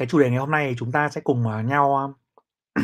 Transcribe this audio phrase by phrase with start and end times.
[0.00, 2.82] Cái chủ đề ngày hôm nay chúng ta sẽ cùng, à, nhau, à,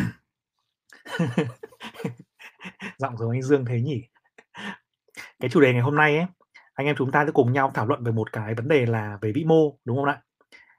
[2.99, 4.03] giọng giống anh Dương thế nhỉ?
[5.41, 6.27] Cái chủ đề ngày hôm nay ấy,
[6.75, 9.19] anh em chúng ta sẽ cùng nhau thảo luận về một cái vấn đề là
[9.21, 10.23] về vĩ mô, đúng không ạ?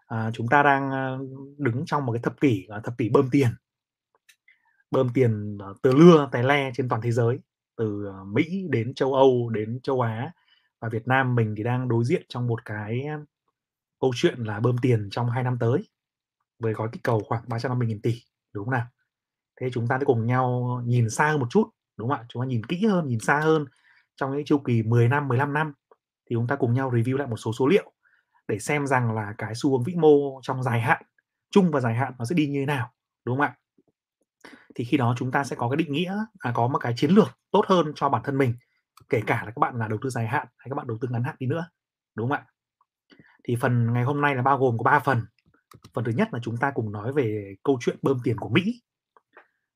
[0.08, 1.18] À, chúng ta đang, à,
[1.58, 3.50] đứng trong một cái thập kỷ, thập kỷ bơm tiền.
[4.92, 7.40] Bơm tiền, từ lưa tài le trên toàn thế giới,
[7.78, 10.32] từ, Mỹ đến châu Âu, đến châu Á
[10.80, 13.06] và Việt Nam mình thì đang đối diện trong một cái,
[14.02, 15.84] câu chuyện là bơm tiền trong hai năm tới,
[16.60, 18.22] với gói kích cầu khoảng 350.000 tỷ,
[18.54, 18.88] đúng không nào?
[19.62, 22.26] Thế chúng ta sẽ cùng nhau nhìn xa hơn một chút, đúng không ạ?
[22.30, 23.66] Chúng ta nhìn kỹ hơn, nhìn xa hơn
[24.16, 25.74] trong cái chu kỳ 10 năm, 15 năm,
[26.30, 27.92] thì chúng ta cùng nhau review lại một số số liệu
[28.48, 31.04] để xem rằng là cái xu hướng vĩ mô trong dài hạn,
[31.52, 32.94] chung và dài hạn nó sẽ đi như thế nào,
[33.26, 33.58] đúng không ạ?
[34.76, 37.12] Thì khi đó chúng ta sẽ có cái định nghĩa, à, có một cái chiến
[37.12, 38.56] lược tốt hơn cho bản thân mình,
[39.10, 41.08] kể cả là các bạn là đầu tư dài hạn hay các bạn đầu tư
[41.12, 41.70] ngắn hạn đi nữa,
[42.16, 42.46] đúng không ạ?
[43.44, 45.22] Thì phần ngày hôm nay là bao gồm có 3 phần.
[45.94, 48.82] Phần thứ nhất là chúng ta cùng nói về câu chuyện bơm tiền của Mỹ.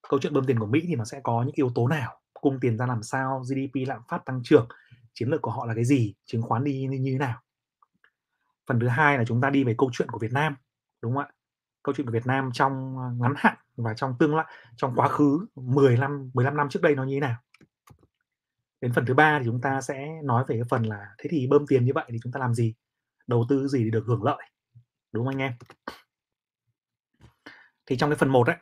[0.10, 2.60] Câu chuyện bơm tiền của Mỹ thì nó sẽ có những yếu tố nào, cung
[2.60, 4.68] tiền ra làm sao, GDP lạm phát tăng trưởng,
[5.14, 7.42] chiến lược của họ là cái gì, chứng khoán đi như thế nào.
[8.68, 10.56] Phần thứ hai là chúng ta đi về câu chuyện của Việt Nam,
[11.02, 11.32] đúng không ạ?
[11.84, 15.08] Câu chuyện của Việt Nam trong, à, ngắn hạn và trong tương lai trong quá
[15.08, 17.38] khứ 10 năm, 15 năm trước đây nó như thế nào.
[18.82, 21.48] Đến phần thứ ba thì chúng ta sẽ nói về cái phần là thế thì
[21.48, 22.74] bơm tiền như vậy thì chúng ta làm gì?
[23.28, 24.44] Đầu tư gì để được hưởng lợi,
[25.12, 25.54] đúng không anh em?
[27.86, 28.56] Thì trong cái phần 1 ấy,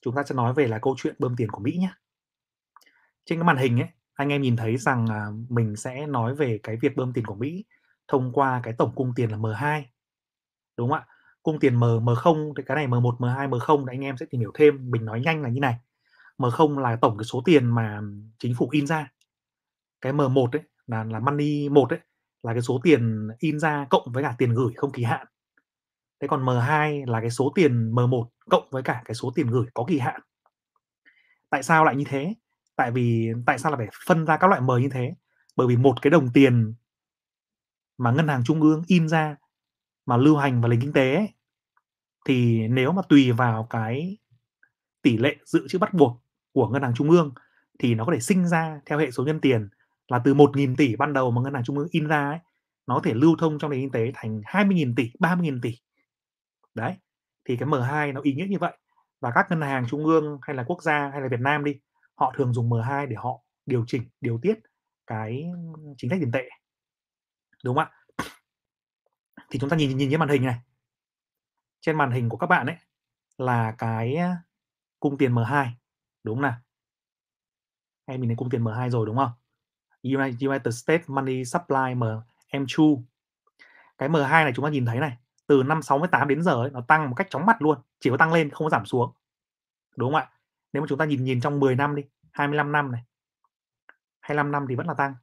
[0.00, 1.92] chúng ta sẽ nói về là câu chuyện bơm tiền của Mỹ nhé
[3.24, 5.06] Trên cái màn hình ấy, anh em nhìn thấy rằng,
[5.48, 7.64] mình sẽ nói về cái việc bơm tiền của Mỹ
[8.08, 9.82] thông qua cái tổng cung tiền là M2,
[10.76, 11.06] đúng không ạ?
[11.42, 14.40] Cung tiền M M0 thì cái này M1, M2, M0 thì anh em sẽ tìm
[14.40, 15.74] hiểu thêm, mình nói nhanh là như này.
[16.38, 18.00] M0 là tổng cái số tiền mà
[18.38, 19.12] chính phủ in ra.
[20.00, 22.00] Cái M1 ấy là là money 1 ấy,
[22.42, 25.26] là cái số tiền in ra cộng với cả tiền gửi không kỳ hạn.
[26.20, 29.66] Thế còn M2 là cái số tiền M1 cộng với cả cái số tiền gửi
[29.74, 30.20] có kỳ hạn.
[31.50, 32.34] Tại sao lại như thế?
[32.76, 35.14] Tại vì tại sao là phải phân ra các loại M như thế?
[35.56, 36.74] Bởi vì một cái đồng tiền
[37.98, 39.36] mà ngân hàng trung ương in ra
[40.06, 41.28] mà lưu hành vào nền kinh tế ấy,
[42.26, 44.18] thì nếu mà tùy vào cái
[45.02, 46.22] tỷ lệ dự trữ bắt buộc
[46.52, 47.34] của ngân hàng trung ương
[47.78, 49.68] thì nó có thể sinh ra theo hệ số nhân tiền
[50.08, 52.38] là từ 1.000 tỷ ban đầu mà ngân hàng trung ương in ra ấy,
[52.86, 55.78] nó có thể lưu thông trong nền kinh tế thành 20.000 tỷ, 30.000 tỷ.
[56.74, 56.96] Đấy,
[57.44, 58.76] thì cái M2 nó ý nghĩa như vậy.
[59.20, 61.80] Và các ngân hàng trung ương hay là quốc gia hay là Việt Nam đi,
[62.14, 64.58] họ thường dùng M2 để họ điều chỉnh, điều tiết
[65.06, 65.44] cái
[65.96, 66.48] chính sách tiền tệ.
[67.64, 68.24] Đúng không ạ?
[69.50, 70.60] Thì chúng ta nhìn nhìn trên màn hình này.
[71.80, 72.76] Trên màn hình của các bạn ấy
[73.38, 74.16] là cái,
[75.00, 75.66] cung tiền M2,
[76.24, 76.56] đúng không nào?
[78.04, 79.30] Em nhìn thấy cung tiền M2 rồi, đúng không?
[80.02, 82.02] United States Money Supply M
[82.50, 83.02] M2.
[83.98, 85.16] Cái M2 này chúng ta nhìn thấy này,
[85.50, 88.16] từ năm 68 đến giờ ấy, nó tăng một cách chóng mặt luôn, chỉ có
[88.16, 89.12] tăng lên không có giảm xuống.
[89.96, 90.30] Đúng không ạ?
[90.72, 93.04] Nếu mà chúng ta nhìn nhìn trong 10 năm đi, 25 năm này.
[94.20, 95.14] 25 năm thì vẫn là tăng.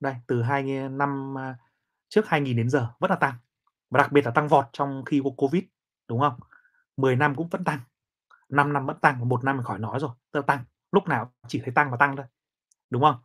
[0.00, 1.56] Đây, từ hai năm, à,
[2.08, 3.34] trước 2000 đến giờ vẫn là tăng.
[3.90, 5.64] Và đặc biệt là tăng vọt trong khi có Covid,
[6.08, 6.40] đúng không?
[6.96, 7.80] 10 năm cũng vẫn tăng,
[8.48, 11.32] 5 năm vẫn tăng, 1 năm mình khỏi nói rồi, tức là tăng, lúc nào
[11.48, 12.26] chỉ thấy tăng và tăng thôi,
[12.90, 13.16] đúng không?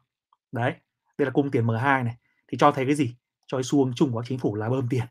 [0.51, 0.75] Đấy,
[1.18, 3.16] đây là cung tiền M2 này, thì cho thấy cái gì?
[3.47, 5.06] Cho cái xu hướng chung của chính phủ là bơm tiền,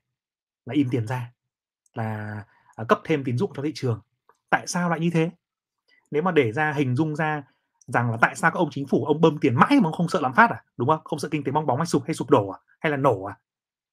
[0.67, 1.33] là in tiền ra,
[1.95, 2.43] là,
[2.77, 4.01] à, cấp thêm tín dụng cho thị trường.
[4.51, 5.31] Tại sao lại như thế?
[6.11, 7.43] Nếu mà để ra hình dung ra
[7.87, 10.09] rằng là tại sao các ông chính phủ ông bơm tiền mãi mà ông không
[10.09, 11.01] sợ lạm phát à, đúng không?
[11.05, 13.23] Không sợ kinh tế bong bóng hay sụp hay sụp đổ à, hay là nổ
[13.25, 13.39] à?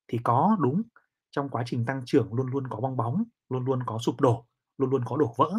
[0.08, 0.84] Thì có, đúng,
[1.32, 4.46] trong quá trình tăng trưởng luôn luôn có bong bóng, luôn luôn có sụp đổ,
[4.78, 5.50] luôn luôn có đổ vỡ.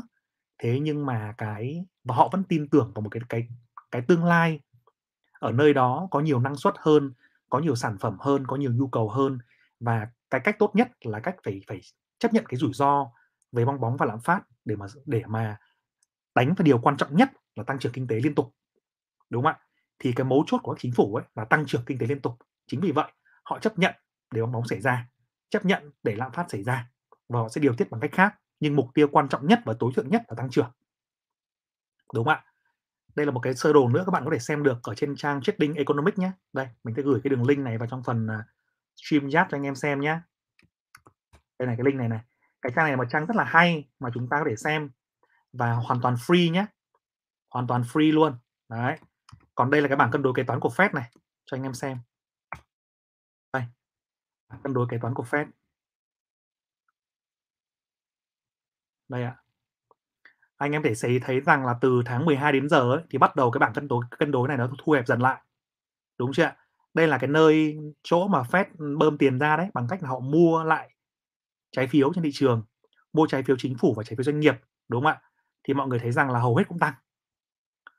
[0.58, 3.48] Thế nhưng mà cái và họ vẫn tin tưởng vào một cái cái
[3.90, 4.60] cái tương lai
[5.32, 7.12] ở nơi đó có nhiều năng suất hơn,
[7.50, 9.38] có nhiều sản phẩm hơn, có nhiều nhu cầu hơn
[9.80, 11.81] và cái cách tốt nhất là cách phải phải
[12.19, 13.11] chấp nhận cái rủi ro
[13.53, 15.59] về bong bóng và lạm phát để mà để mà
[16.34, 18.55] đánh vào điều quan trọng nhất là tăng trưởng kinh tế liên tục.
[19.31, 19.59] Đúng không ạ?
[19.99, 22.22] Thì cái mấu chốt của các chính phủ ấy là tăng trưởng kinh tế liên
[22.22, 22.34] tục.
[22.67, 23.12] Chính vì vậy,
[23.44, 23.94] họ chấp nhận
[24.31, 25.09] để bong bóng xảy ra,
[25.50, 26.91] chấp nhận để lạm phát xảy ra
[27.28, 29.75] và họ sẽ điều tiết bằng cách khác, nhưng mục tiêu quan trọng nhất và
[29.79, 30.70] tối thượng nhất là tăng trưởng.
[32.14, 32.44] Đúng không ạ?
[33.14, 35.17] Đây là một cái sơ đồ nữa các bạn có thể xem được ở trên
[35.17, 36.32] trang Trading Economics nhé.
[36.52, 38.44] Đây, mình sẽ gửi cái đường link này vào trong phần, à,
[39.03, 40.21] Stream giáp cho anh em xem nhé.
[41.59, 42.21] Đây này, cái link này này.
[42.62, 44.91] Cái trang này là một trang rất là hay mà chúng ta có thể xem
[45.53, 46.67] và hoàn toàn free nhé.
[47.50, 48.39] Hoàn toàn free luôn.
[48.69, 48.99] Đấy.
[49.55, 51.11] Còn đây là cái bảng cân đối kế toán của Fed này,
[51.45, 51.99] cho anh em xem.
[53.53, 53.62] Đây.
[54.62, 55.47] Cân đối kế toán của Fed.
[59.09, 59.37] Đây ạ.
[60.56, 63.37] Anh em thể thấy thấy rằng là từ tháng 12 đến giờ ấy, thì bắt
[63.37, 65.43] đầu cái bảng cân đối cân đối này nó thu hẹp dần lại.
[66.19, 66.56] Đúng chưa ạ?
[66.99, 70.21] Đây là cái nơi chỗ mà Fed, bơm tiền ra đấy, bằng cách là họ
[70.21, 70.95] mua lại
[71.73, 72.62] trái phiếu trên thị trường,
[73.12, 74.55] mua trái phiếu chính phủ và trái phiếu doanh nghiệp,
[74.89, 75.23] đúng không ạ?
[75.65, 76.95] Thì mọi người thấy rằng là hầu hết cũng tăng.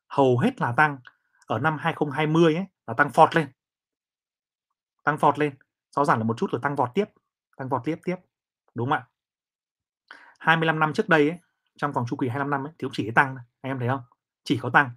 [0.07, 0.97] Hầu hết là tăng.
[1.45, 3.51] Ở năm 2020 ấy, là tăng phọt lên.
[5.03, 5.55] Tăng phọt lên,
[5.91, 7.05] sau ràng là một chút rồi tăng vọt tiếp,
[7.57, 8.15] tăng vọt tiếp tiếp,
[8.75, 9.07] đúng không ạ?
[10.39, 11.39] 25 năm trước đây ấy,
[11.77, 14.01] trong vòng chu kỳ 25 năm ấy, thì cũng chỉ tăng anh em thấy không?
[14.43, 14.91] Chỉ có tăng.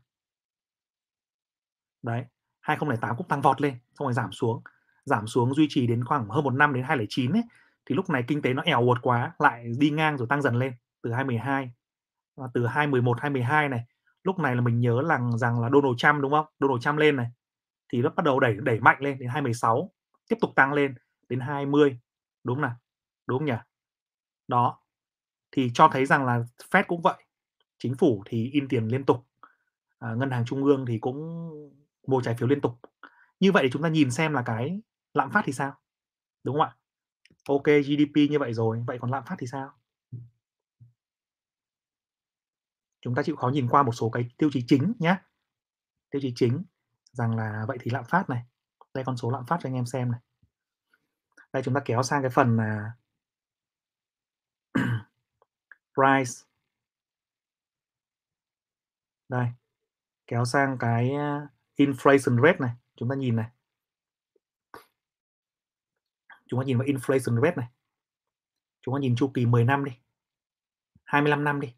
[2.02, 2.24] Đấy,
[2.62, 4.62] 2008 cũng tăng vọt lên, xong rồi giảm xuống,
[5.04, 7.42] giảm xuống duy trì đến khoảng hơn một năm đến 2009 ấy,
[7.86, 10.56] thì lúc này kinh tế nó èo uột quá, lại đi ngang rồi tăng dần
[10.56, 10.72] lên
[11.02, 11.72] từ 2012.
[12.36, 13.84] Và từ 2011, 2012 này,
[14.24, 16.46] lúc này là mình nhớ rằng rằng là Donald Trump, đúng không?
[16.60, 17.26] Donald Trump lên này,
[17.92, 19.90] thì nó bắt đầu đẩy đẩy mạnh lên đến 2016,
[20.28, 20.94] tiếp tục tăng lên
[21.28, 21.98] đến 20,
[22.44, 22.76] đúng không nào?
[23.26, 23.56] Đúng không nhỉ?
[24.48, 24.78] Đó,
[25.52, 27.24] thì cho thấy rằng là Fed cũng vậy,
[27.78, 29.26] chính phủ thì in tiền liên tục,
[29.98, 31.50] à, ngân hàng trung ương thì cũng
[32.06, 32.80] mua trái phiếu liên tục.
[33.40, 34.80] Như vậy thì chúng ta nhìn xem là cái
[35.14, 35.80] lạm phát thì sao?
[36.44, 36.76] Đúng không ạ?
[37.48, 39.72] OK, GDP như vậy rồi, vậy còn lạm phát thì sao?
[43.00, 45.16] Chúng ta chịu khó nhìn qua một số cái tiêu chí chính nhé.
[46.10, 46.64] Tiêu chí chính
[47.12, 48.44] rằng là vậy thì lạm phát này,
[48.94, 50.20] đây con số lạm phát cho anh em xem này.
[51.52, 52.92] Đây chúng ta kéo sang cái phần là
[55.94, 56.32] price.
[59.28, 59.46] Đây,
[60.26, 61.10] kéo sang cái
[61.76, 63.50] inflation rate này, chúng ta nhìn này.
[66.46, 67.68] Chúng ta nhìn vào inflation rate này.
[68.82, 69.92] Chúng ta nhìn chu kỳ 10 năm đi.
[71.04, 71.74] 25 năm đi.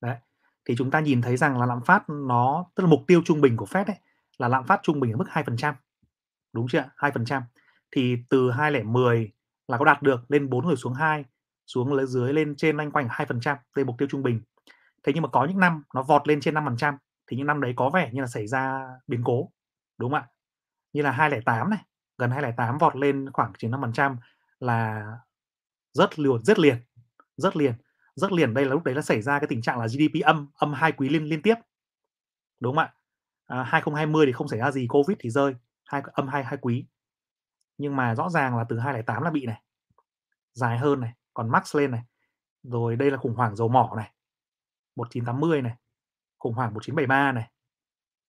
[0.00, 0.16] Đấy.
[0.64, 3.40] Thì chúng ta nhìn thấy rằng là lạm phát nó tức là mục tiêu trung
[3.40, 3.96] bình của Fed ấy
[4.38, 5.74] là lạm phát trung bình ở mức 2%.
[6.52, 7.42] Đúng chưa 2%.
[7.90, 9.32] Thì từ 2010
[9.68, 11.24] là có đạt được lên 4 rồi xuống 2,
[11.66, 14.40] xuống dưới lên trên loanh quanh 2%, đây mục tiêu trung bình.
[15.02, 17.72] Thế nhưng mà có những năm nó vọt lên trên 5%, thì những năm đấy
[17.76, 19.50] có vẻ như là xảy ra biến cố.
[19.98, 20.28] Đúng không ạ?
[20.92, 21.84] Như là 2008 này,
[22.18, 24.16] gần 2008 vọt lên khoảng 95%
[24.60, 25.06] là
[25.92, 26.76] rất liền, rất liền,
[27.36, 27.74] rất liền.
[28.14, 30.48] Rất liền đây là lúc đấy là xảy ra cái tình trạng là GDP âm,
[30.54, 31.54] âm hai quý liên liên tiếp.
[32.60, 32.94] Đúng không ạ?
[33.46, 35.54] À, 2020 thì không xảy ra gì, Covid thì rơi,
[35.84, 36.86] hai âm hai hai quý.
[37.78, 39.62] Nhưng mà rõ ràng là từ 2008 là bị này.
[40.52, 42.02] Dài hơn này, còn max lên này.
[42.62, 44.12] Rồi đây là khủng hoảng dầu mỏ này.
[44.96, 45.76] 1980 này.
[46.44, 47.50] Khủng hoảng 1973 này.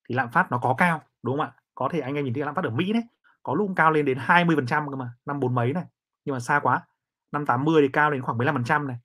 [0.09, 1.51] Thì lạm phát nó có cao, đúng không ạ?
[1.75, 3.03] Có thể anh em nhìn thấy lạm phát ở Mỹ đấy,
[3.44, 5.85] có lúc cao lên đến 20% cơ mà, năm bốn mấy này.
[6.25, 6.88] Nhưng mà xa quá.
[7.31, 8.97] Năm 80 thì cao đến khoảng 15% này.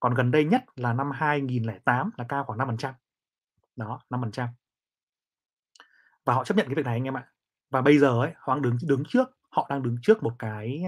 [0.00, 2.92] Còn gần đây nhất là năm 2008 là cao khoảng 5%.
[3.76, 4.48] Đó, 5%.
[6.24, 7.28] Và họ chấp nhận cái việc này anh em ạ.
[7.70, 10.84] Và bây giờ ấy, họ đang đứng đứng trước, họ đang đứng trước một cái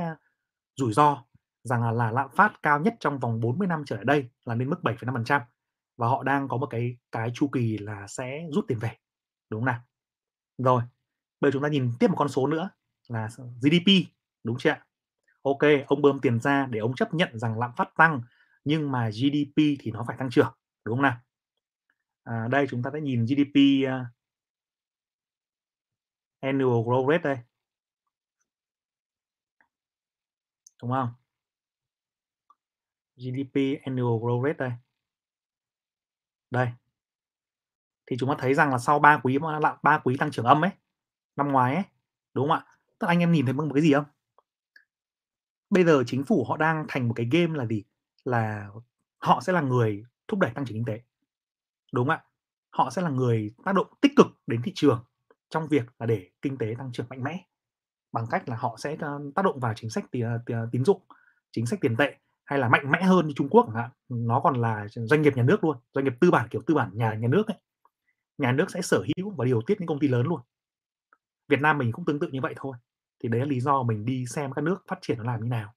[0.76, 1.25] rủi ro
[1.62, 4.55] rằng là, là lạm phát cao nhất trong vòng 40 năm trở lại đây là
[4.55, 5.40] lên mức 7,5%
[5.97, 8.97] và họ đang có một cái cái chu kỳ là sẽ rút tiền về.
[9.51, 9.81] Đúng không nào?
[10.59, 10.83] Rồi,
[11.41, 12.71] bây giờ chúng ta nhìn tiếp một con số nữa
[13.09, 13.29] là
[13.61, 14.09] GDP,
[14.45, 14.87] đúng chưa ạ?
[15.43, 18.23] Ok, ông bơm tiền ra để ông chấp nhận rằng lạm phát tăng
[18.65, 20.53] nhưng mà GDP thì nó phải tăng trưởng,
[20.85, 21.21] đúng không nào?
[22.25, 24.07] À, đây chúng ta sẽ nhìn GDP uh, à,
[26.41, 27.39] annual growth rate đây.
[30.83, 31.09] Đúng không?
[33.17, 34.73] GDP annual growth rate đây.
[36.51, 36.69] Đây.
[38.07, 40.45] Thì chúng ta thấy rằng là sau 3 quý mà lạm 3 quý tăng trưởng
[40.45, 40.71] âm ấy,
[41.37, 41.85] năm ngoái ấy,
[42.35, 42.67] đúng không ạ?
[42.99, 44.05] Tức anh em nhìn thấy một cái gì không?
[45.71, 47.85] Bây giờ chính phủ họ đang thành một cái game là gì?
[48.25, 48.71] Là
[49.19, 51.00] họ sẽ là người thúc đẩy tăng trưởng kinh tế.
[51.93, 52.25] Đúng không ạ?
[52.71, 55.05] Họ sẽ là người tác động tích cực đến thị trường
[55.49, 57.45] trong việc là để kinh tế tăng trưởng mạnh mẽ
[58.12, 61.03] bằng cách là họ sẽ ờ, tác động vào chính sách ờ, ờ, tín dụng,
[61.53, 63.91] chính sách tiền tệ hay là mạnh mẽ hơn như Trung Quốc chẳng hạn.
[64.09, 66.91] Nó còn là doanh nghiệp nhà nước luôn, doanh nghiệp tư bản kiểu tư bản
[66.95, 67.57] nhà nhà nước ấy.
[68.38, 70.41] Nhà nước sẽ sở hữu và điều tiết những công ty lớn luôn.
[71.49, 72.76] Việt Nam mình cũng tương tự như vậy thôi.
[73.23, 75.49] Thì đấy là lý do mình đi xem các nước phát triển nó làm như
[75.49, 75.75] nào.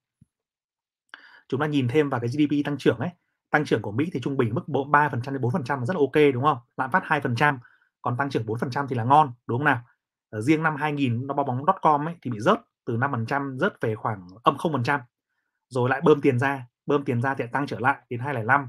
[1.48, 3.10] Chúng ta nhìn thêm vào cái GDP tăng trưởng ấy,
[3.50, 6.34] tăng trưởng của Mỹ thì trung bình mức 3% đến 4% là rất là ok
[6.34, 6.58] đúng không?
[6.78, 7.58] Lạm phát 2%,
[8.02, 9.82] còn tăng trưởng 4% thì là ngon, đúng không nào?
[10.30, 13.96] Ở riêng năm 2000 nó bao bóng.com ấy thì bị rớt từ 5% rớt về
[13.96, 15.00] khoảng âm 0%.
[15.70, 18.68] Rồi lại bơm tiền ra, bơm tiền ra thì tăng trở lại đến 205.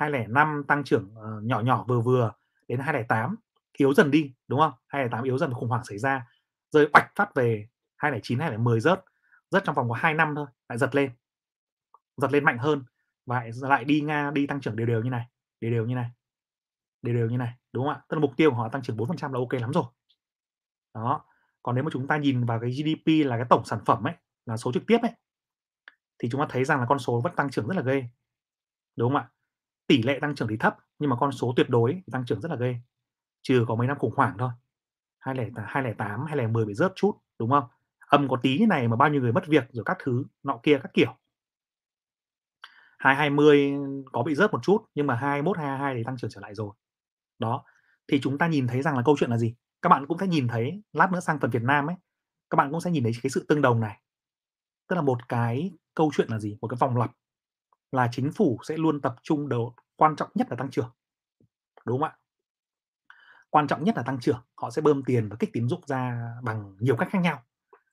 [0.00, 2.32] 205 tăng trưởng uh, nhỏ nhỏ vừa vừa
[2.68, 3.36] đến 208
[3.78, 6.26] yếu dần đi đúng không 208 yếu dần khủng hoảng xảy ra
[6.70, 9.04] rơi bạch phát về 209 210 rớt
[9.50, 11.10] rớt trong vòng có 2 năm thôi lại giật lên
[12.16, 12.84] giật lên mạnh hơn
[13.26, 15.26] và lại đi nga đi tăng trưởng đều đều như này
[15.60, 16.10] đều đều như này
[17.02, 18.96] đều đều như này đúng không ạ tức là mục tiêu của họ tăng trưởng
[18.96, 19.84] 4% là ok lắm rồi
[20.94, 21.24] đó
[21.62, 24.14] còn nếu mà chúng ta nhìn vào cái GDP là cái tổng sản phẩm ấy
[24.46, 25.12] là số trực tiếp ấy
[26.22, 28.04] thì chúng ta thấy rằng là con số vẫn tăng trưởng rất là ghê
[28.96, 29.30] đúng không ạ
[29.86, 32.50] tỷ lệ tăng trưởng thì thấp nhưng mà con số tuyệt đối tăng trưởng rất
[32.50, 32.76] là ghê
[33.42, 34.50] trừ có mấy năm khủng hoảng thôi
[35.18, 37.64] 2008 2010 bị rớt chút đúng không
[37.98, 40.60] âm có tí như này mà bao nhiêu người mất việc rồi các thứ nọ
[40.62, 41.16] kia các kiểu
[43.00, 43.72] 2020
[44.12, 46.70] có bị rớt một chút, nhưng mà 21, 22 thì tăng trưởng trở lại rồi.
[47.38, 47.64] Đó,
[48.08, 49.54] thì chúng ta nhìn thấy rằng là câu chuyện là gì?
[49.82, 51.96] Các bạn cũng sẽ nhìn thấy, lát nữa sang phần Việt Nam ấy,
[52.50, 54.00] các bạn cũng sẽ nhìn thấy cái sự tương đồng này.
[54.88, 56.56] Tức là một cái câu chuyện là gì?
[56.60, 57.10] Một cái vòng lặp
[57.92, 60.90] là chính phủ sẽ luôn tập trung đầu quan trọng nhất là tăng trưởng.
[61.86, 62.16] Đúng không ạ?
[63.50, 66.32] Quan trọng nhất là tăng trưởng, họ sẽ bơm tiền và kích tín dụng ra
[66.42, 67.42] bằng nhiều cách khác nhau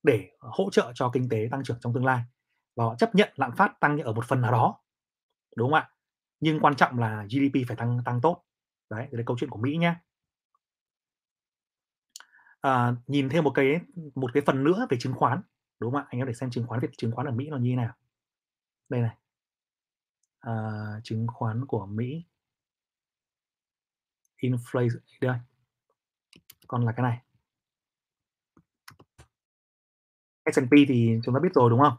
[0.03, 2.23] để hỗ trợ cho kinh tế tăng trưởng trong tương lai
[2.75, 4.79] và họ chấp nhận lạm phát tăng ở một phần nào đó.
[5.55, 5.89] Đúng không ạ?
[6.39, 8.43] Nhưng quan trọng là GDP phải tăng tăng tốt.
[8.89, 9.95] Đấy, đây là câu chuyện của Mỹ nhé
[12.61, 13.79] À, nhìn thêm một cái
[14.15, 15.41] một cái phần nữa về chứng khoán,
[15.79, 16.07] đúng không ạ?
[16.09, 17.93] Anh em để xem chứng khoán Việt chứng khoán ở Mỹ nó như thế nào.
[18.89, 19.17] Đây này.
[20.39, 20.53] À,
[21.03, 22.23] chứng khoán của Mỹ.
[24.41, 25.37] Inflation đây.
[26.67, 27.21] Còn là cái này.
[30.53, 31.97] S&P thì chúng ta biết rồi đúng không?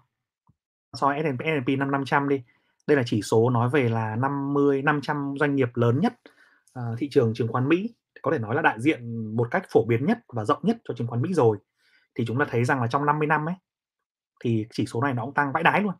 [0.92, 2.42] So S&P S&P 5 500 đi.
[2.86, 6.20] Đây là chỉ số nói về là 50 500 doanh nghiệp lớn nhất
[6.78, 9.84] uh, thị trường chứng khoán Mỹ có thể nói là đại diện một cách phổ
[9.84, 11.58] biến nhất và rộng nhất cho chứng khoán Mỹ rồi.
[12.14, 13.54] Thì chúng ta thấy rằng là trong 50 năm ấy
[14.40, 15.94] thì chỉ số này nó cũng tăng vãi đái luôn.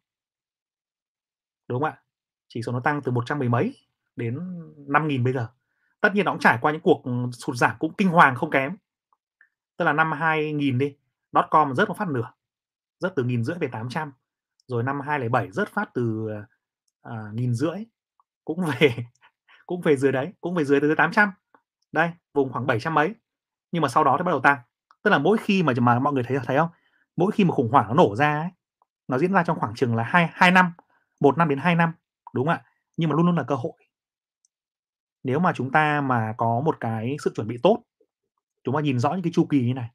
[1.69, 2.03] Đúng không ạ?
[2.49, 3.77] Chỉ số nó tăng từ 100 mười mấy
[4.17, 4.39] đến
[4.87, 5.49] 5.000 bây giờ.
[6.01, 8.51] Tất nhiên nó cũng trải qua những cuộc ừ, sụt giảm cũng kinh hoàng không
[8.51, 8.77] kém.
[9.77, 10.97] Tức là năm 2000 đi,
[11.51, 12.33] .com rớt một phát nửa.
[12.99, 14.13] Rớt từ nghìn rưỡi về 800.
[14.67, 16.29] Rồi năm 2007 rớt phát từ
[17.05, 17.85] nghìn nghìn rưỡi
[18.45, 18.95] cũng về
[19.67, 21.31] cũng về dưới đấy, cũng về dưới từ 800.
[21.93, 23.15] Đây, vùng khoảng 700 mấy.
[23.73, 24.59] Nhưng mà sau đó thì bắt đầu tăng.
[25.03, 26.69] Tức là mỗi khi mà mà mọi người thấy thấy không?
[27.19, 28.51] Mỗi khi mà khủng hoảng nó nổ ra ấy,
[29.09, 30.73] nó diễn ra trong khoảng chừng là 2 2 năm,
[31.21, 31.93] 1 năm đến 2 năm,
[32.35, 32.65] đúng không ạ?
[32.97, 33.73] Nhưng mà luôn luôn là cơ hội.
[35.25, 37.83] Nếu mà chúng ta mà có một cái sự chuẩn bị tốt,
[38.65, 39.91] chúng ta nhìn rõ những cái chu kỳ như này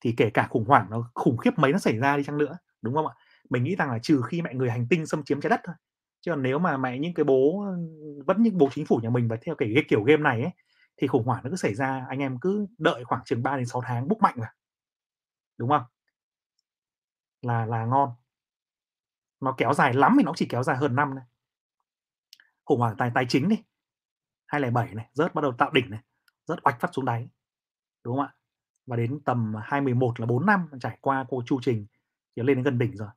[0.00, 2.58] thì kể cả khủng hoảng nó khủng khiếp mấy nó xảy ra đi chăng nữa,
[2.82, 3.14] đúng không ạ?
[3.50, 5.74] Mình nghĩ rằng là trừ khi mẹ người hành tinh xâm chiếm trái đất thôi.
[6.20, 7.64] Chứ còn nếu mà mẹ những cái bố
[8.26, 10.52] vẫn những bố chính phủ nhà mình và theo cái, cái kiểu game này ấy
[10.96, 13.66] thì khủng hoảng nó cứ xảy ra, anh em cứ đợi khoảng chừng 3 đến
[13.66, 14.50] 6 tháng búc mạnh vào.
[15.58, 15.82] Đúng không?
[17.42, 18.10] Là là ngon.
[19.40, 21.24] Nó kéo dài lắm thì nó chỉ kéo dài hơn năm này.
[22.64, 23.56] Khủng hoảng tài tài chính đi.
[24.46, 26.00] 2007 này, rớt bắt đầu tạo đỉnh này,
[26.44, 27.28] rớt oạch phát xuống đáy.
[28.04, 28.34] Đúng không ạ?
[28.86, 31.86] Và đến tầm 2011 là 4 năm trải qua cô chu trình
[32.36, 33.08] thì lên đến gần đỉnh rồi.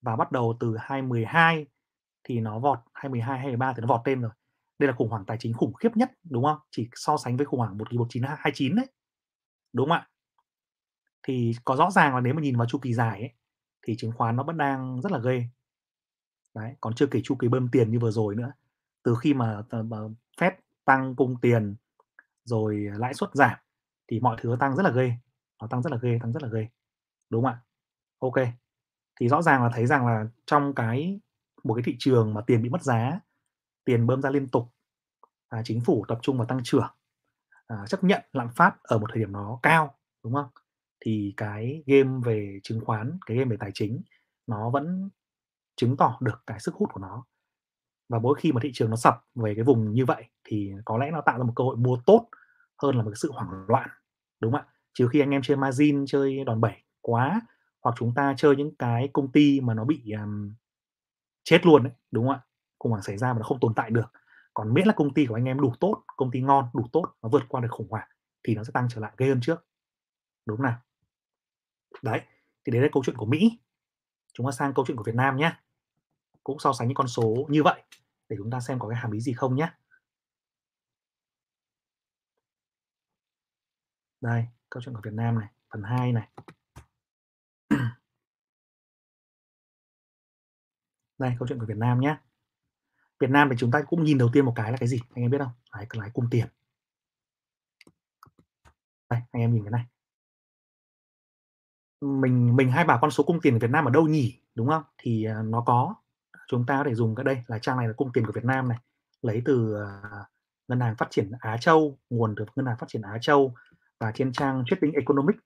[0.00, 1.66] Và bắt đầu từ 2012
[2.24, 4.30] thì nó vọt 2012 2013 thì nó vọt lên rồi.
[4.78, 6.58] Đây là khủng hoảng tài chính khủng khiếp nhất, đúng không?
[6.70, 8.86] Chỉ so sánh với khủng hoảng 1929 đấy.
[9.72, 10.08] Đúng không ạ?
[11.22, 13.32] Thì có rõ ràng là nếu mà nhìn vào chu kỳ dài ấy
[13.82, 15.44] thì chứng khoán nó vẫn đang rất là ghê.
[16.54, 18.52] Đấy, còn chưa kể chu kỳ bơm tiền như vừa rồi nữa.
[19.02, 19.98] Từ khi mà, ờ, mà
[20.40, 21.76] phép tăng cung tiền
[22.44, 23.58] rồi lãi suất giảm
[24.08, 25.12] thì mọi thứ tăng rất là ghê.
[25.60, 26.68] Nó tăng rất là ghê, tăng rất là ghê.
[27.30, 27.60] Đúng không ạ?
[28.18, 28.34] Ok.
[29.20, 31.20] Thì rõ ràng là thấy rằng là trong cái
[31.64, 33.20] một cái thị trường mà tiền bị mất giá,
[33.84, 34.68] tiền bơm ra liên tục,
[35.48, 36.88] à, chính phủ tập trung vào tăng trưởng,
[37.66, 40.48] à, chấp nhận lạm phát ở một thời điểm nó cao, đúng không?
[41.04, 44.02] Thì cái game về chứng khoán, cái game về tài chính
[44.46, 45.10] nó vẫn
[45.76, 47.24] chứng tỏ được cái sức hút của nó.
[48.08, 50.98] Và mỗi khi mà thị trường nó sập về cái vùng như vậy thì có
[50.98, 52.28] lẽ nó tạo ra một cơ hội mua tốt
[52.82, 53.88] hơn là một cái sự hoảng loạn,
[54.40, 54.66] đúng không ạ?
[54.94, 57.40] Trừ khi anh em chơi margin, chơi đòn bẩy quá
[57.82, 60.54] hoặc chúng ta chơi những cái công ty mà nó bị um,
[61.44, 62.40] chết luôn đấy, đúng không ạ?
[62.78, 64.12] Khủng hoảng xảy ra mà nó không tồn tại được.
[64.54, 67.14] Còn miễn là công ty của anh em đủ tốt, công ty ngon, đủ tốt,
[67.22, 68.08] nó vượt qua được khủng hoảng
[68.42, 69.66] thì nó sẽ tăng trở lại gây hơn trước.
[70.46, 70.78] Đúng không nào?
[72.02, 72.20] Đấy,
[72.64, 73.58] thì đấy là câu chuyện của Mỹ.
[74.32, 75.52] Chúng ta sang câu chuyện của Việt Nam nhé.
[76.44, 77.82] Cũng so sánh những con số như vậy
[78.28, 79.72] để chúng ta xem có cái hàm ý gì không nhé.
[84.20, 86.28] Đây, câu chuyện của Việt Nam này, phần 2 này.
[91.18, 92.16] Đây, câu chuyện của Việt Nam nhé.
[93.20, 94.98] Việt Nam thì chúng ta cũng nhìn đầu tiên một cái là cái gì?
[95.14, 95.52] Anh em biết không?
[95.74, 96.46] Đấy, cái lái cung tiền.
[99.10, 99.84] Đây, anh em nhìn cái này.
[102.02, 104.38] Mình mình hay bảo con số cung tiền của Việt Nam ở đâu nhỉ?
[104.54, 104.82] Đúng không?
[104.98, 105.94] Thì uh, nó có.
[106.48, 108.44] Chúng ta có thể dùng cái đây là trang này là cung tiền của Việt
[108.44, 108.78] Nam này.
[109.22, 110.26] Lấy từ uh,
[110.68, 113.54] Ngân hàng Phát triển Á Châu, nguồn từ Ngân hàng Phát triển Á Châu
[114.00, 115.36] và trên trang Trading Economic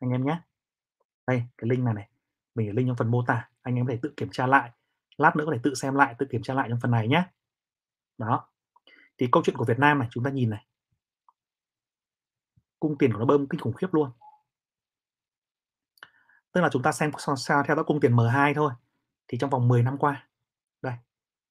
[0.00, 0.40] anh em nhé.
[1.26, 2.08] Đây, cái link này này.
[2.54, 4.70] Mình để link trong phần mô tả, anh em có thể tự kiểm tra lại
[5.16, 7.24] lát nữa có thể tự xem lại tự kiểm tra lại trong phần này nhé
[8.18, 8.48] đó
[9.18, 10.66] thì câu chuyện của Việt Nam này chúng ta nhìn này
[12.80, 14.10] cung tiền của nó bơm kinh khủng khiếp luôn
[16.54, 18.72] tức là chúng ta xem sao theo dõi cung tiền M2 thôi.
[19.28, 20.28] Thì trong vòng 10 năm qua
[20.82, 20.94] đây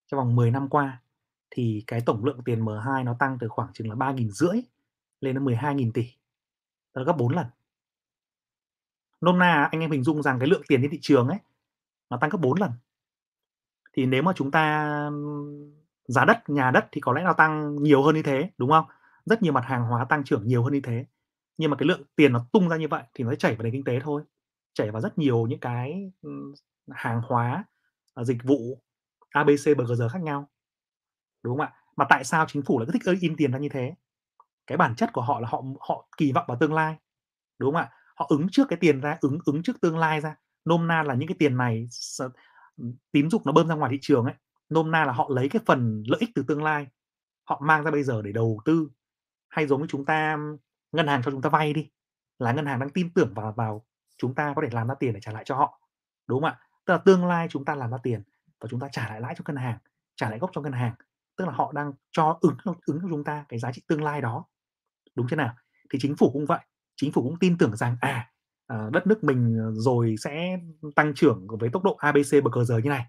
[0.08, 1.02] trong vòng 10 năm qua
[1.50, 4.62] thì cái tổng lượng tiền M2 nó tăng từ khoảng chừng là 3.000 rưỡi
[5.22, 6.04] lên đến 12.000 tỷ.
[6.94, 7.46] Tức là gấp 4 lần.
[9.22, 11.38] Nôm na anh em hình dung rằng cái lượng tiền trên thị trường ấy
[12.10, 12.72] nó tăng gấp 4 lần.
[13.94, 15.10] Thì nếu mà chúng ta
[16.08, 18.86] giá đất, nhà đất thì có lẽ nó tăng nhiều hơn như thế, đúng không?
[19.26, 21.06] Rất nhiều mặt hàng hóa tăng trưởng nhiều hơn như thế.
[21.58, 23.74] Nhưng mà cái lượng tiền nó tung ra như vậy thì nó chảy vào nền
[23.74, 24.24] kinh tế thôi,
[24.74, 26.12] chảy vào rất nhiều những cái,
[26.92, 27.66] hàng hóa,
[28.14, 28.84] à, dịch vụ
[29.30, 30.50] abc bgr khác nhau.
[31.44, 31.74] Đúng không ạ?
[31.96, 33.96] Mà tại sao chính phủ lại cứ thích in tiền ra như thế?
[34.68, 36.96] Cái bản chất của họ là họ họ kỳ vọng vào tương lai,
[37.60, 37.92] đúng không ạ?
[38.16, 40.36] Họ ứng trước cái tiền ra, ứng ứng trước tương lai ra.
[40.66, 41.88] Nôm na là những cái tiền này
[43.12, 44.34] tín dụng nó bơm ra ngoài thị trường ấy,
[44.70, 46.88] nôm na là họ lấy cái phần lợi ích từ tương lai,
[47.44, 48.90] họ mang ra bây giờ để đầu tư.
[49.50, 50.38] Hay giống như chúng ta
[50.92, 51.90] ngân hàng cho chúng ta vay đi,
[52.40, 53.86] là ngân hàng đang tin tưởng vào vào
[54.24, 55.80] chúng ta có thể làm ra tiền để trả lại cho họ,
[56.28, 56.60] đúng không ạ?
[56.86, 58.24] Tức là tương lai chúng ta làm ra tiền
[58.62, 59.78] và chúng ta trả lại lãi cho ngân hàng,
[60.16, 60.94] trả lại gốc cho ngân hàng,
[61.38, 64.22] tức là họ đang cho ứng ứng cho chúng ta cái giá trị tương lai
[64.22, 64.46] đó,
[65.16, 65.56] đúng thế nào?
[65.90, 66.60] Thì chính phủ cũng vậy,
[66.96, 68.30] chính phủ cũng tin tưởng rằng, à,
[68.68, 70.58] ờ, đất nước mình, ờ, rồi sẽ
[70.96, 73.06] tăng trưởng với tốc độ abc bậc cờ giờ như này,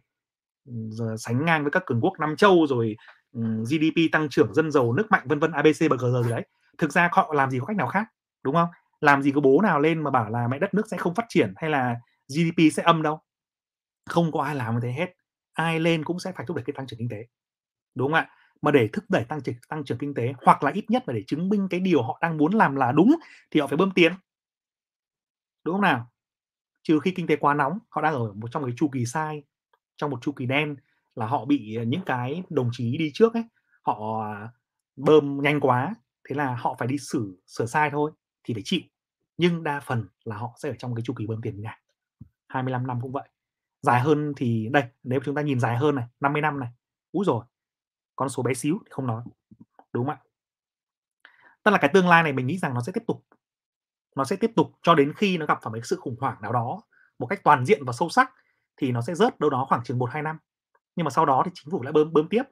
[0.90, 2.96] rồi sánh ngang với các cường quốc Nam Châu, rồi,
[3.32, 6.30] ừ, GDP tăng trưởng, dân giàu, nước mạnh, vân vân, abc bậc cờ giờ gì
[6.30, 6.46] đấy.
[6.78, 8.06] Thực ra họ làm gì có cách nào khác,
[8.42, 8.68] đúng không?
[9.04, 11.26] Làm gì có bố nào lên mà bảo là "Mẹ đất nước sẽ không phát
[11.28, 11.96] triển" hay là
[12.28, 13.20] "GDP sẽ âm" đâu.
[14.10, 15.06] Không có ai làm như thế hết,
[15.54, 17.18] ai lên cũng sẽ phải thúc đẩy cái tăng trưởng kinh tế,
[17.96, 18.30] đúng không ạ?
[18.62, 21.14] Mà để thúc đẩy tăng trưởng tăng trưởng kinh tế, hoặc là ít nhất là
[21.14, 23.16] để chứng minh cái điều họ đang muốn làm là đúng
[23.52, 24.12] thì họ phải bơm tiền.
[25.64, 26.10] Đúng không nào?
[26.82, 29.06] Trừ khi kinh tế quá nóng, họ đang ở một trong một cái chu kỳ
[29.06, 29.44] sai,
[29.96, 30.76] trong một chu kỳ đen
[31.16, 33.44] là họ bị, những cái đồng chí đi trước ấy,
[33.82, 34.24] họ,
[34.96, 35.94] bơm nhanh quá,
[36.28, 38.10] thế là họ phải đi xử sửa sai thôi,
[38.44, 38.80] thì phải chịu.
[39.36, 41.80] Nhưng đa phần là họ sẽ ở trong cái chu kỳ bơm tiền như này,
[42.48, 43.28] 25 năm cũng vậy.
[43.82, 46.68] Dài hơn thì đây, nếu chúng ta nhìn dài hơn này, 50 năm này,
[47.12, 47.44] úi rồi
[48.16, 49.22] con số bé xíu thì không nói,
[49.92, 50.22] đúng không ạ?
[51.62, 53.24] Tức là cái tương lai này mình nghĩ rằng nó sẽ tiếp tục.
[54.16, 56.36] Nó sẽ tiếp tục cho đến khi nó gặp phải một cái sự khủng hoảng
[56.42, 56.82] nào đó
[57.18, 58.30] một cách toàn diện và sâu sắc
[58.76, 60.38] thì nó sẽ rớt đâu đó khoảng chừng 1-2 năm.
[60.96, 62.42] Nhưng mà sau đó thì chính phủ lại bơm bơm tiếp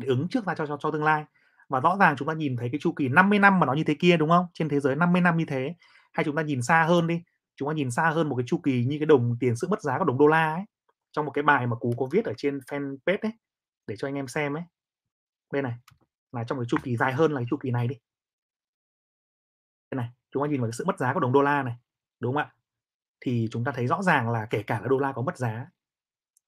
[0.00, 1.24] để ứng trước ra cho cho cho tương lai.
[1.68, 3.84] Và rõ ràng chúng ta nhìn thấy cái chu kỳ 50 năm mà nó như
[3.84, 4.46] thế kia, đúng không?
[4.54, 5.74] Trên thế giới 50 năm như thế.
[6.12, 7.22] Hay chúng ta nhìn xa hơn đi,
[7.56, 9.82] chúng ta nhìn xa hơn một cái chu kỳ như cái đồng tiền sự mất
[9.82, 10.64] giá của đồng đô la ấy,
[11.12, 13.32] trong một cái bài mà Cú có viết ở trên fanpage ấy,
[13.86, 14.62] để cho anh em xem ấy.
[15.52, 15.74] Đây này,
[16.32, 17.96] là trong cái chu kỳ dài hơn là cái chu kỳ này đi.
[19.90, 21.76] Đây này, chúng ta nhìn vào cái sự mất giá của đồng đô la này,
[22.20, 22.54] đúng không ạ?
[23.20, 25.66] Thì chúng ta thấy rõ ràng là kể cả là đô la có mất giá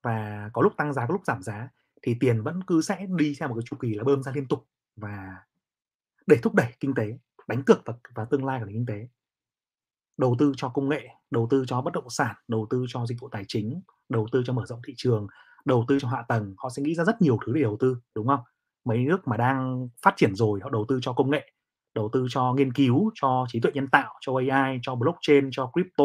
[0.03, 1.69] và có lúc tăng giá, có lúc giảm giá
[2.03, 4.49] thì tiền vẫn cứ sẽ đi theo một cái chu kỳ là bơm ra liên
[4.49, 5.37] tục và
[6.27, 9.09] để thúc đẩy kinh tế, đánh cược vào vào tương lai của nền kinh tế.
[10.17, 13.17] Đầu tư cho công nghệ, đầu tư cho bất động sản, đầu tư cho dịch
[13.21, 15.27] vụ tài chính, đầu tư cho mở rộng thị trường,
[15.65, 17.97] đầu tư cho hạ tầng, họ sẽ nghĩ ra rất nhiều thứ để đầu tư,
[18.15, 18.41] đúng không?
[18.85, 21.53] Mấy nước mà đang phát triển rồi họ đầu tư cho công nghệ,
[21.95, 25.71] đầu tư cho nghiên cứu, cho trí tuệ nhân tạo, cho AI, cho blockchain, cho
[25.73, 26.05] crypto,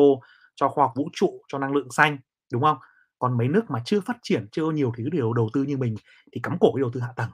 [0.56, 2.18] cho khoa học vũ trụ, cho năng lượng xanh,
[2.54, 2.78] đúng không?
[3.20, 5.78] Còn mấy nước mà chưa phát triển, chưa có nhiều thứ để đầu tư như
[5.78, 5.96] mình
[6.34, 7.30] thì cắm cổ cái đầu tư hạ tầng.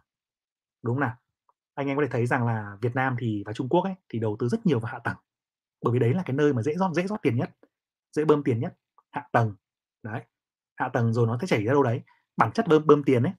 [0.84, 1.16] Đúng không nào?
[1.76, 4.20] Anh em có thể thấy rằng là Việt Nam thì và Trung Quốc ấy, thì
[4.20, 5.16] đầu tư rất nhiều vào hạ tầng.
[5.84, 7.50] Bởi vì đấy là cái nơi mà dễ rót dễ rót tiền nhất,
[8.18, 8.74] dễ bơm tiền nhất,
[9.12, 9.54] hạ tầng.
[10.04, 10.22] Đấy,
[10.78, 12.02] hạ tầng rồi nó sẽ chảy ra đâu đấy.
[12.38, 13.34] Bản chất bơm bơm tiền ấy,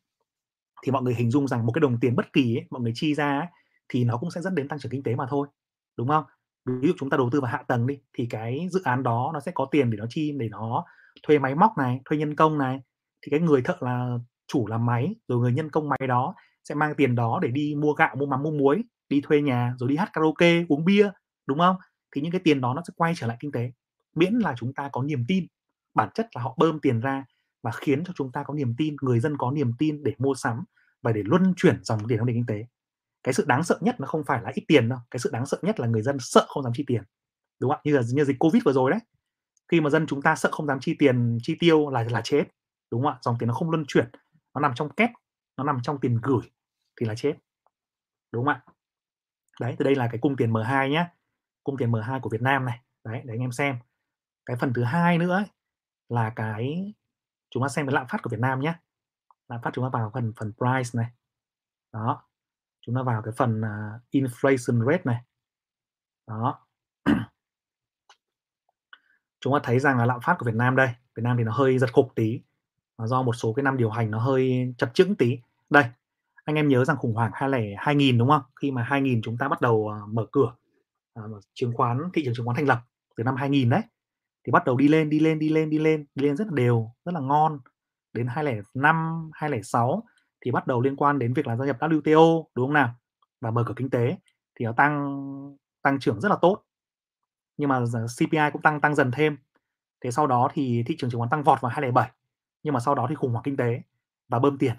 [0.85, 2.93] thì mọi người hình dung rằng một cái đồng tiền bất kỳ ấy, mọi người
[2.95, 3.47] chi ra ấy,
[3.89, 5.49] thì nó cũng sẽ dẫn đến tăng trưởng kinh tế mà thôi,
[5.99, 6.25] đúng không?
[6.67, 9.31] Ví dụ chúng ta đầu tư vào hạ tầng đi, thì cái dự án đó
[9.35, 10.85] nó sẽ có tiền để nó chi để nó
[11.29, 12.81] thuê máy móc này, thuê nhân công này,
[13.23, 14.19] thì cái người thợ là
[14.49, 16.35] chủ làm máy, rồi người nhân công máy đó
[16.69, 19.75] sẽ mang tiền đó để đi mua gạo, mua mắm, mua muối, đi thuê nhà,
[19.79, 21.11] rồi đi hát karaoke, uống bia,
[21.47, 21.77] đúng không?
[22.17, 23.73] Thì những cái tiền đó nó sẽ quay trở lại kinh tế,
[24.15, 25.47] miễn là chúng ta có niềm tin.
[25.95, 27.25] Bản chất là họ bơm tiền ra
[27.63, 30.35] và khiến cho chúng ta có niềm tin, người dân có niềm tin để mua
[30.35, 30.65] sắm
[31.03, 32.67] và để luân chuyển dòng tiền trong nền kinh tế.
[33.23, 35.47] Cái sự đáng sợ nhất nó không phải là ít tiền đâu, cái sự đáng
[35.47, 37.03] sợ nhất là người dân sợ không dám chi tiền,
[37.61, 37.81] đúng không ạ?
[37.85, 39.01] Như là như dịch Covid vừa rồi đấy,
[39.69, 42.45] khi mà dân chúng ta sợ không dám chi tiền, chi tiêu là là chết,
[42.91, 43.19] đúng không ạ?
[43.23, 44.11] Dòng tiền nó không luân chuyển,
[44.55, 45.11] nó nằm trong kép,
[45.57, 46.51] nó nằm trong tiền gửi
[47.01, 47.35] thì là chết.
[48.33, 48.65] Đúng không ạ?
[49.61, 51.07] Đấy, thì đây là cái cung tiền M2 nhé
[51.67, 53.79] cung tiền M2 của Việt Nam này, đấy, để anh em xem.
[54.47, 55.45] Cái phần thứ hai nữa ấy,
[56.09, 56.95] là cái
[57.51, 58.75] chúng ta xem cái lạm phát của Việt Nam nhé.
[59.49, 61.11] Lạm phát chúng ta vào phần phần price này.
[61.93, 62.23] Đó.
[62.81, 65.23] Chúng ta vào cái phần, uh, inflation rate này.
[66.27, 66.67] Đó.
[69.41, 71.53] Chúng ta thấy rằng là lạm phát của Việt Nam đây, Việt Nam thì nó
[71.53, 72.41] hơi giật khục tí,
[72.99, 75.39] là do một số cái năm điều hành nó hơi chập chững tí.
[75.71, 75.85] Đây,
[76.45, 78.43] anh em nhớ rằng khủng hoảng 20 2000, đúng không?
[78.57, 80.53] Khi mà 2000 chúng ta bắt đầu, à, mở cửa,
[81.17, 81.23] à,
[81.55, 82.79] chứng khoán thị trường chứng khoán thành lập
[83.17, 83.83] từ năm 2000 đấy,
[84.45, 86.53] thì bắt đầu đi lên, đi lên, đi lên, đi lên, đi lên rất là
[86.55, 87.61] đều, rất là ngon.
[88.13, 90.05] Đến 2005, 2006
[90.45, 92.95] thì bắt đầu liên quan đến việc là gia nhập WTO, đúng không nào?
[93.41, 94.17] Và mở cửa kinh tế
[94.55, 96.63] thì nó tăng tăng trưởng rất là tốt.
[97.57, 97.85] Nhưng mà
[98.19, 99.37] CPI cũng tăng tăng dần thêm.
[100.01, 102.11] Thế sau đó thì thị trường chứng khoán tăng vọt vào 2007,
[102.63, 103.83] nhưng mà sau đó thì khủng hoảng kinh tế
[104.29, 104.75] và bơm tiền.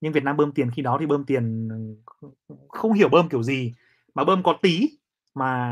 [0.00, 2.28] Nhưng Việt Nam bơm tiền khi đó thì bơm tiền, ừ,
[2.68, 3.74] không hiểu bơm kiểu gì,
[4.14, 4.88] mà bơm có tí,
[5.36, 5.68] mà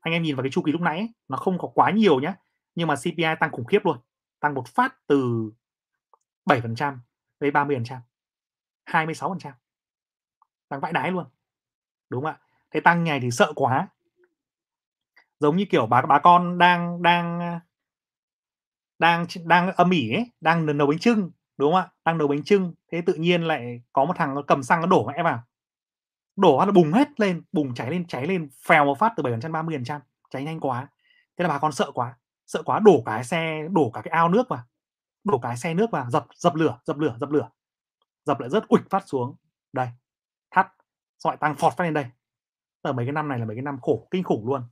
[0.00, 2.20] anh em nhìn vào cái chu kỳ lúc nãy ấy, nó không có quá nhiều
[2.20, 2.34] nhé
[2.74, 3.98] nhưng mà CPI tăng khủng khiếp luôn,
[4.40, 5.50] tăng một phát từ
[6.44, 6.98] 7%
[7.40, 8.00] lên 30%,
[8.86, 9.52] 26%.
[10.68, 11.26] Tăng vãi đái luôn.
[12.08, 12.40] Đúng không ạ?
[12.70, 13.88] Thế tăng ngày thì sợ quá.
[15.40, 17.60] Giống như kiểu bà bà con đang đang
[18.98, 21.88] đang đang âm ỉ ấy, đang nấu bánh trưng đúng không ạ?
[22.04, 24.86] Đang nấu bánh trưng thế tự nhiên lại có một thằng nó cầm xăng nó
[24.86, 25.42] đổ mẹ vào.
[26.36, 29.22] Đổ phát là bùng hết lên, bùng cháy lên, cháy lên, phèo một phát từ
[29.22, 30.88] 7% 30%, cháy nhanh quá.
[31.36, 34.28] Thế là bà con sợ quá, sợ quá đổ cái xe, đổ cả cái ao
[34.28, 34.62] nước vào.
[35.24, 37.48] Đổ cái xe nước vào, dập dập lửa, dập lửa, dập lửa.
[38.24, 39.36] Dập lại rất ủịch phát xuống.
[39.72, 39.88] Đây,
[40.50, 40.66] thắt,
[41.18, 42.06] xong tăng phọt phát lên đây.
[42.82, 44.62] Ở mấy cái năm này là mấy cái năm khổ kinh khủng luôn.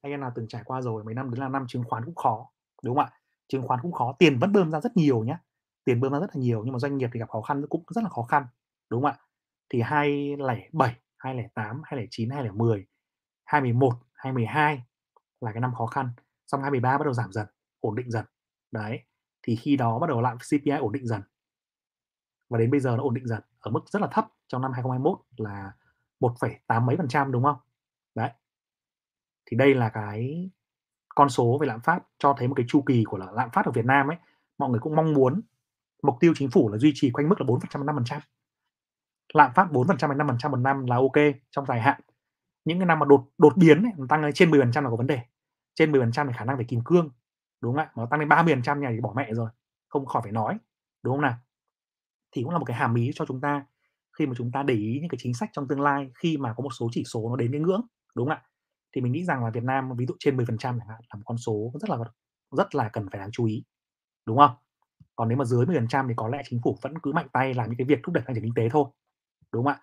[0.00, 2.14] Anh em nào từng trải qua rồi, mấy năm đấy là năm chứng khoán cũng
[2.14, 2.50] khó,
[2.82, 3.12] đúng không ạ?
[3.48, 5.38] Chứng khoán cũng khó, tiền vẫn bơm ra rất nhiều nhá.
[5.84, 7.84] Tiền bơm ra rất là nhiều nhưng mà doanh nghiệp thì gặp khó khăn cũng
[7.88, 8.46] rất là khó khăn,
[8.90, 9.18] đúng không ạ?
[9.68, 12.86] Thì 2007, 2008, 2009, 2010,
[13.44, 14.82] 2011, 2012
[15.40, 16.10] là cái năm khó khăn,
[16.46, 17.46] xong 2013 bắt đầu giảm dần,
[17.80, 18.24] ổn định dần.
[18.70, 19.00] Đấy,
[19.42, 21.22] thì khi đó bắt đầu lại CPI ổn định dần.
[22.50, 24.72] Và đến bây giờ nó ổn định dần ở mức rất là thấp trong năm
[24.72, 25.72] 2021 là
[26.20, 27.56] 1,8 mấy phần trăm đúng không?
[28.14, 28.30] Đấy.
[29.46, 30.50] Thì đây là cái
[31.08, 33.72] con số về lạm phát cho thấy một cái chu kỳ của lạm phát ở
[33.72, 34.16] Việt Nam ấy,
[34.58, 35.40] mọi người cũng mong muốn
[36.02, 38.20] mục tiêu chính phủ là duy trì quanh mức là 4% 5%.
[39.34, 42.00] Lạm phát 4% đến 5% một năm là ok trong dài hạn.
[42.64, 45.06] Những cái năm mà đột đột biến ấy, tăng lên trên 10% là có vấn
[45.06, 45.20] đề.
[45.74, 47.10] Trên 10% thì khả năng phải kìm cương.
[47.62, 47.90] Đúng không ạ?
[47.94, 49.50] Mà tăng lên 30% nhà thì bỏ mẹ rồi,
[49.88, 50.58] không khỏi phải nói.
[51.02, 51.36] Đúng không nào?
[52.32, 53.66] Thì cũng là một cái hàm ý cho chúng ta
[54.18, 56.54] khi mà chúng ta để ý những cái chính sách trong tương lai khi mà
[56.56, 58.42] có một số chỉ số nó đến cái ngưỡng, đúng không ạ?
[58.94, 61.22] Thì mình nghĩ rằng là Việt Nam ví dụ trên 10% chẳng hạn là một
[61.24, 61.98] con số rất là
[62.56, 63.64] rất là cần phải đáng chú ý.
[64.26, 64.50] Đúng không?
[65.16, 67.68] Còn nếu mà dưới 10% thì có lẽ chính phủ vẫn cứ mạnh tay làm
[67.68, 68.84] những cái việc thúc đẩy tăng trưởng kinh tế thôi.
[69.52, 69.80] Đúng không ạ?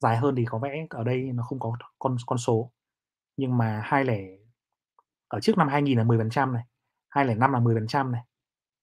[0.00, 2.72] Dài hơn thì có vẻ ở đây nó không có con con số.
[3.36, 4.38] Nhưng mà 20
[5.28, 6.64] ở trước năm 2000 là 10% này,
[7.08, 8.22] 2005 là 10% này.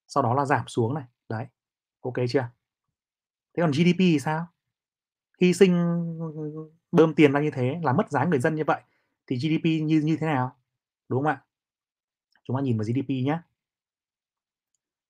[0.08, 1.48] Sau đó là giảm xuống này, đấy.
[2.02, 2.50] Ok chưa?
[3.54, 4.48] Thế còn GDP thì sao?
[5.42, 5.98] Hy sinh
[6.92, 8.82] bơm tiền ra như thế, là mất giá người dân như vậy
[9.28, 10.58] thì GDP như như thế nào?
[11.10, 11.44] Đúng không ạ?
[12.44, 13.40] Chúng ta nhìn vào GDP nhé.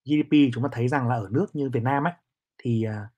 [0.05, 2.13] GDP chúng ta thấy rằng là ở nước như Việt Nam ấy
[2.57, 3.12] thì uh,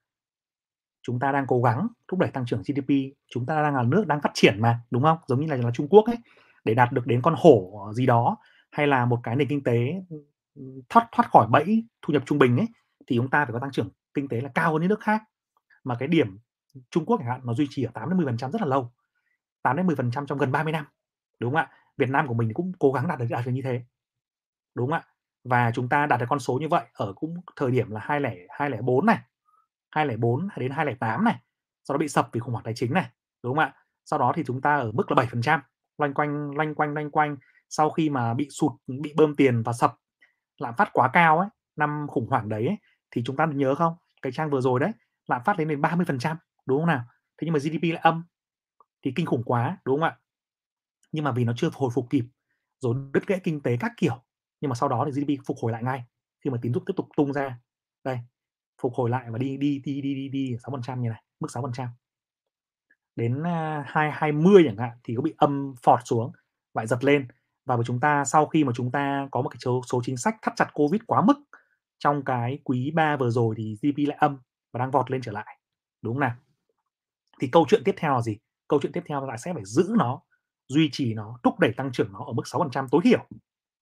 [1.08, 2.90] chúng ta đang cố gắng thúc đẩy tăng trưởng GDP,
[3.30, 5.18] chúng ta đang là nước đang phát triển mà, đúng không?
[5.28, 6.18] Giống như là là Trung Quốc ấy
[6.64, 8.38] để đạt được đến con hổ gì đó
[8.72, 10.02] hay là một cái nền kinh tế
[10.90, 12.68] thoát thoát khỏi bẫy thu nhập trung bình ấy
[13.08, 15.24] thì chúng ta phải có tăng trưởng kinh tế là cao hơn những nước khác.
[15.84, 16.40] Mà cái điểm
[16.92, 18.92] Trung Quốc chẳng hạn nó duy trì ở 8 đến 10% rất là lâu.
[19.62, 20.86] 8 đến 10% trong gần 30 năm.
[21.40, 21.70] Đúng không ạ?
[21.98, 23.82] Việt Nam của mình cũng cố gắng đạt được đạt được như thế.
[24.76, 25.06] Đúng không ạ?
[25.44, 28.48] Và chúng ta đạt được con số như vậy ở cũng thời điểm là 20
[28.50, 29.20] 204 này,
[29.96, 31.36] 204 đến 208 này.
[31.84, 33.10] Sau đó bị sập vì khủng hoảng tài chính này,
[33.44, 33.74] đúng không ạ?
[34.06, 35.60] Sau đó thì chúng ta ở mức là 7%,
[35.98, 37.38] loanh quanh loanh quanh loanh quanh
[37.70, 39.96] sau khi mà bị sụt bị bơm tiền và sập
[40.58, 42.78] lạm phát quá cao ấy, năm khủng hoảng đấy ấy,
[43.12, 43.96] thì chúng ta nhớ không?
[44.22, 44.92] Cái trang vừa rồi đấy,
[45.28, 47.04] lạm phát lên đến 30%, đúng không nào?
[47.38, 48.24] Thế nhưng mà GDP lại âm
[49.06, 50.18] thì kinh khủng quá, đúng không ạ?
[51.12, 52.26] Nhưng mà vì nó chưa hồi phục kịp,
[52.80, 54.24] rồi đứt gãy kinh tế các kiểu,
[54.62, 56.04] nhưng mà sau đó thì GDP phục hồi lại ngay
[56.44, 57.60] khi mà tín dụng tiếp tục tung ra.
[58.04, 58.20] Đây,
[58.82, 61.88] phục hồi lại và đi đi đi đi đi đi 6% như này, mức 6%.
[63.16, 66.32] Đến à, uh, 2020 chẳng hạn thì có bị âm phọt xuống,
[66.74, 67.28] lại giật lên
[67.66, 70.36] và chúng ta sau khi mà chúng ta có một cái số, số chính sách
[70.42, 71.34] thắt chặt Covid quá mức
[71.98, 74.38] trong cái quý 3 vừa rồi thì GDP lại âm
[74.72, 75.60] và đang vọt lên trở lại.
[76.02, 76.36] Đúng không nào?
[77.40, 78.38] Thì câu chuyện tiếp theo là gì?
[78.68, 80.22] Câu chuyện tiếp theo là sẽ phải giữ nó,
[80.68, 83.26] duy trì nó, thúc đẩy tăng trưởng nó ở mức 6% tối thiểu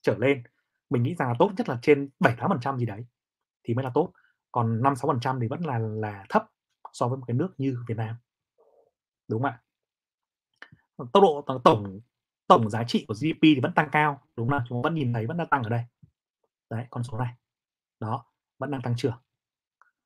[0.01, 0.43] trở lên.
[0.89, 3.05] Mình nghĩ rằng là tốt nhất là trên 7-8% gì đấy
[3.63, 4.11] thì mới là tốt.
[4.53, 6.45] Còn 5-6% thì vẫn là là thấp
[6.93, 8.15] so với một cái nước như Việt Nam.
[9.27, 9.61] Đúng không ạ?
[10.97, 11.99] Tốc độ tổng
[12.47, 14.61] tổng giá trị của GDP thì vẫn tăng cao, đúng không?
[14.69, 15.83] Chúng ta vẫn nhìn thấy vẫn đang tăng ở đây.
[16.69, 17.33] Đấy, con số này.
[17.99, 18.25] Đó,
[18.59, 19.17] vẫn đang tăng trưởng.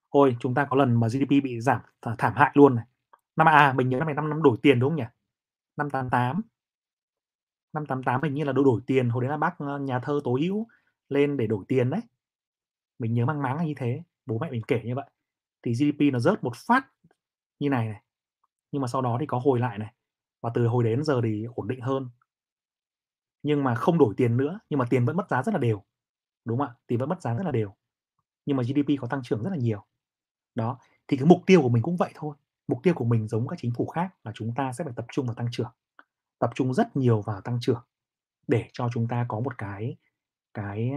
[0.09, 1.81] Ôi, chúng ta có lần mà GDP bị giảm
[2.17, 2.85] thảm hại luôn này.
[3.35, 5.05] Năm à, mình nhớ năm này năm năm đổi tiền đúng không nhỉ?
[5.77, 6.41] Năm 88.
[7.73, 10.19] Năm 88 hình như là đổi đổi tiền, hồi đấy là bác ờ, nhà thơ
[10.23, 10.67] Tố Hữu
[11.09, 12.01] lên để đổi tiền đấy.
[12.99, 15.09] Mình nhớ mang máng là như thế, bố mẹ mình kể như vậy.
[15.63, 16.87] Thì GDP nó rớt một phát
[17.59, 18.01] như này này.
[18.71, 19.93] Nhưng mà sau đó thì có hồi lại này.
[20.41, 22.09] Và từ hồi đến giờ thì ổn định hơn.
[23.43, 25.83] Nhưng mà không đổi tiền nữa, nhưng mà tiền vẫn mất giá rất là đều.
[26.45, 26.75] Đúng không ạ?
[26.87, 27.75] Tiền vẫn mất giá rất là đều.
[28.45, 29.85] Nhưng mà GDP có tăng trưởng rất là nhiều.
[30.55, 32.35] Đó, thì cái mục tiêu của mình cũng vậy thôi.
[32.67, 35.05] Mục tiêu của mình giống các chính phủ khác là chúng ta sẽ phải tập
[35.11, 35.71] trung vào tăng trưởng.
[36.39, 37.83] Tập trung rất nhiều vào tăng trưởng
[38.47, 39.97] để cho chúng ta có một cái
[40.53, 40.91] cái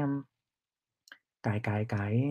[1.42, 2.30] cái cái cái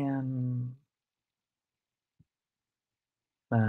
[3.50, 3.60] à,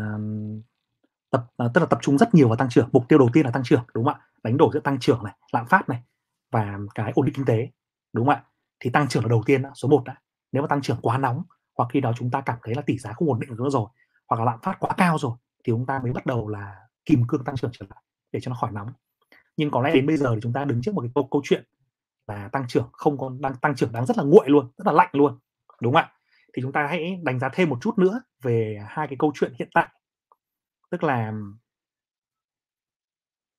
[1.30, 2.88] tập à, tức là tập trung rất nhiều vào tăng trưởng.
[2.92, 4.20] Mục tiêu đầu tiên là tăng trưởng, đúng không ạ?
[4.42, 6.02] Đánh đổi giữa tăng trưởng này, lạm phát này
[6.52, 7.68] và cái ổn định kinh tế,
[8.12, 8.44] đúng không ạ?
[8.80, 10.16] Thì tăng trưởng là đầu tiên số 1 đã.
[10.52, 11.42] Nếu mà tăng trưởng quá nóng
[11.78, 13.88] hoặc khi đó chúng ta cảm thấy là tỷ giá không ổn định nữa rồi,
[14.28, 15.32] hoặc là lạm phát quá cao rồi
[15.64, 18.48] thì chúng ta mới bắt đầu là kìm cương tăng trưởng trở lại để cho
[18.48, 18.88] nó khỏi nóng.
[19.56, 21.42] Nhưng có lẽ đến bây giờ thì chúng ta đứng trước một cái câu, câu
[21.44, 21.64] chuyện
[22.26, 24.92] là tăng trưởng không còn đang tăng trưởng đang rất là nguội luôn, rất là
[24.92, 25.38] lạnh luôn,
[25.82, 26.12] đúng không ạ?
[26.52, 29.52] Thì chúng ta hãy đánh giá thêm một chút nữa về hai cái câu chuyện
[29.58, 29.88] hiện tại.
[30.90, 31.32] Tức là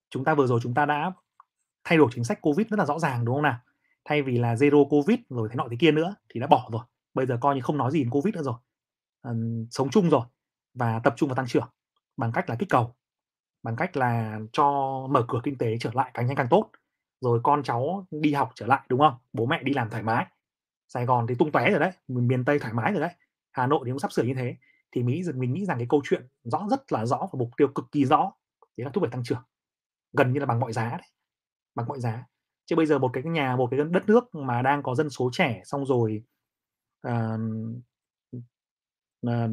[0.10, 1.12] chúng ta vừa rồi chúng ta đã
[1.84, 3.60] thay đổi chính sách Covid rất là rõ ràng đúng không nào?
[4.06, 6.82] Thay vì là zero Covid rồi thế nọ thế kia nữa thì đã bỏ rồi.
[7.14, 8.56] Bây giờ coi như không nói gì đến Covid nữa rồi.
[9.22, 9.32] à,
[9.72, 10.22] sống chung rồi
[10.74, 11.70] và tập trung vào tăng trưởng
[12.18, 12.96] bằng cách là kích cầu,
[13.64, 14.64] bằng cách là cho
[15.10, 16.72] mở cửa kinh tế trở lại càng nhanh càng tốt.
[17.22, 19.14] Rồi con cháu đi học trở lại đúng không?
[19.34, 20.26] Bố mẹ đi làm thoải mái.
[20.94, 23.12] Sài Gòn thì tung tóe rồi đấy, miền Tây thoải mái rồi đấy.
[23.52, 24.56] Hà Nội thì cũng sắp sửa như thế.
[24.92, 27.38] Thì mình nghĩ rằng mình nghĩ rằng cái câu chuyện rõ rất là rõ và
[27.38, 28.32] mục tiêu cực kỳ rõ
[28.78, 29.44] đấy là thúc đẩy tăng trưởng.
[30.18, 31.08] Gần như là bằng mọi giá đấy,
[31.76, 32.26] bằng mọi giá.
[32.66, 35.30] Chứ bây giờ một cái nhà, một cái đất nước mà đang có dân số
[35.34, 36.24] trẻ xong rồi,
[37.08, 37.40] uh,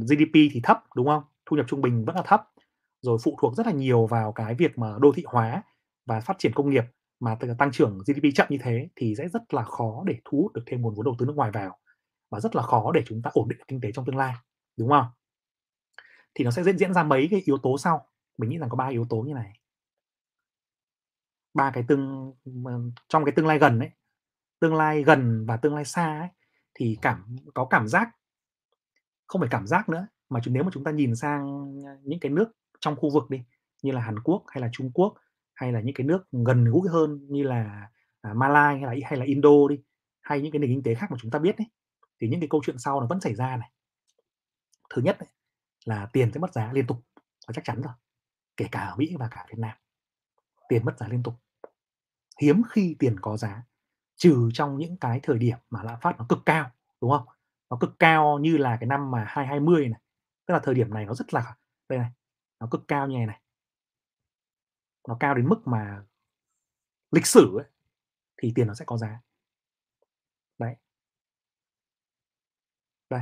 [0.09, 1.23] GDP thì thấp, đúng không?
[1.47, 2.43] Thu nhập trung bình vẫn là thấp,
[3.01, 5.63] rồi phụ thuộc rất là nhiều vào cái việc mà đô thị hóa
[6.07, 6.85] và phát triển công nghiệp
[7.21, 10.53] mà tăng trưởng GDP chậm như thế thì sẽ rất là khó để thu hút
[10.53, 11.79] được thêm nguồn vốn đầu tư nước ngoài vào
[12.31, 14.35] và rất là khó để chúng ta ổn định kinh tế trong tương lai,
[14.77, 15.07] đúng không?
[16.35, 18.07] Thì nó sẽ diễn diễn ra mấy cái yếu tố sau,
[18.39, 19.61] mình nghĩ rằng có ba yếu tố như này.
[21.55, 22.33] Ba cái tương
[23.09, 23.91] trong cái tương lai gần ấy,
[24.61, 26.29] tương lai gần và tương lai xa ấy,
[26.75, 28.11] thì cảm có cảm giác
[29.27, 32.21] không phải cảm giác nữa, mà chúng nếu mà chúng ta nhìn sang, à, những
[32.21, 33.43] cái nước trong khu vực đi,
[33.83, 35.15] như là Hàn Quốc hay là Trung Quốc,
[35.59, 37.91] hay là những cái nước gần gũi hơn như là,
[38.21, 39.77] à, Malai hay là hay là Indo đi,
[40.21, 41.67] hay những cái nền kinh tế khác mà chúng ta biết ấy,
[42.21, 43.71] thì những cái câu chuyện sau nó vẫn xảy ra này.
[44.95, 45.29] Thứ nhất ấy,
[45.85, 46.97] là tiền sẽ mất giá liên tục,
[47.47, 47.93] và chắc chắn rồi,
[48.57, 49.77] kể cả ở Mỹ và cả Việt Nam.
[50.69, 51.35] Tiền mất giá liên tục.
[52.41, 53.63] Hiếm khi tiền có giá,
[54.17, 57.27] trừ trong những cái thời điểm mà lạm phát nó cực cao, đúng không?
[57.71, 60.01] Nó cực cao như là cái năm mà 2020 này,
[60.47, 61.57] tức là thời điểm này nó rất là
[61.89, 62.11] đây này,
[62.61, 63.41] nó cực cao như này này.
[65.09, 66.03] Nó cao đến mức mà
[67.11, 67.65] lịch sử ấy,
[68.37, 69.21] thì tiền nó sẽ có giá.
[70.59, 70.75] Đấy.
[73.11, 73.21] Đây.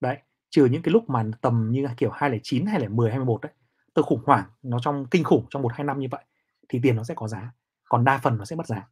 [0.00, 0.18] Đấy,
[0.50, 3.52] trừ những cái lúc mà tầm như là, kiểu, 209, 210, 21 đấy,
[3.94, 6.24] từ khủng hoảng nó trong kinh khủng trong 1-2 năm như vậy,
[6.68, 7.52] thì tiền nó sẽ có giá,
[7.88, 8.88] còn đa phần nó sẽ mất giá.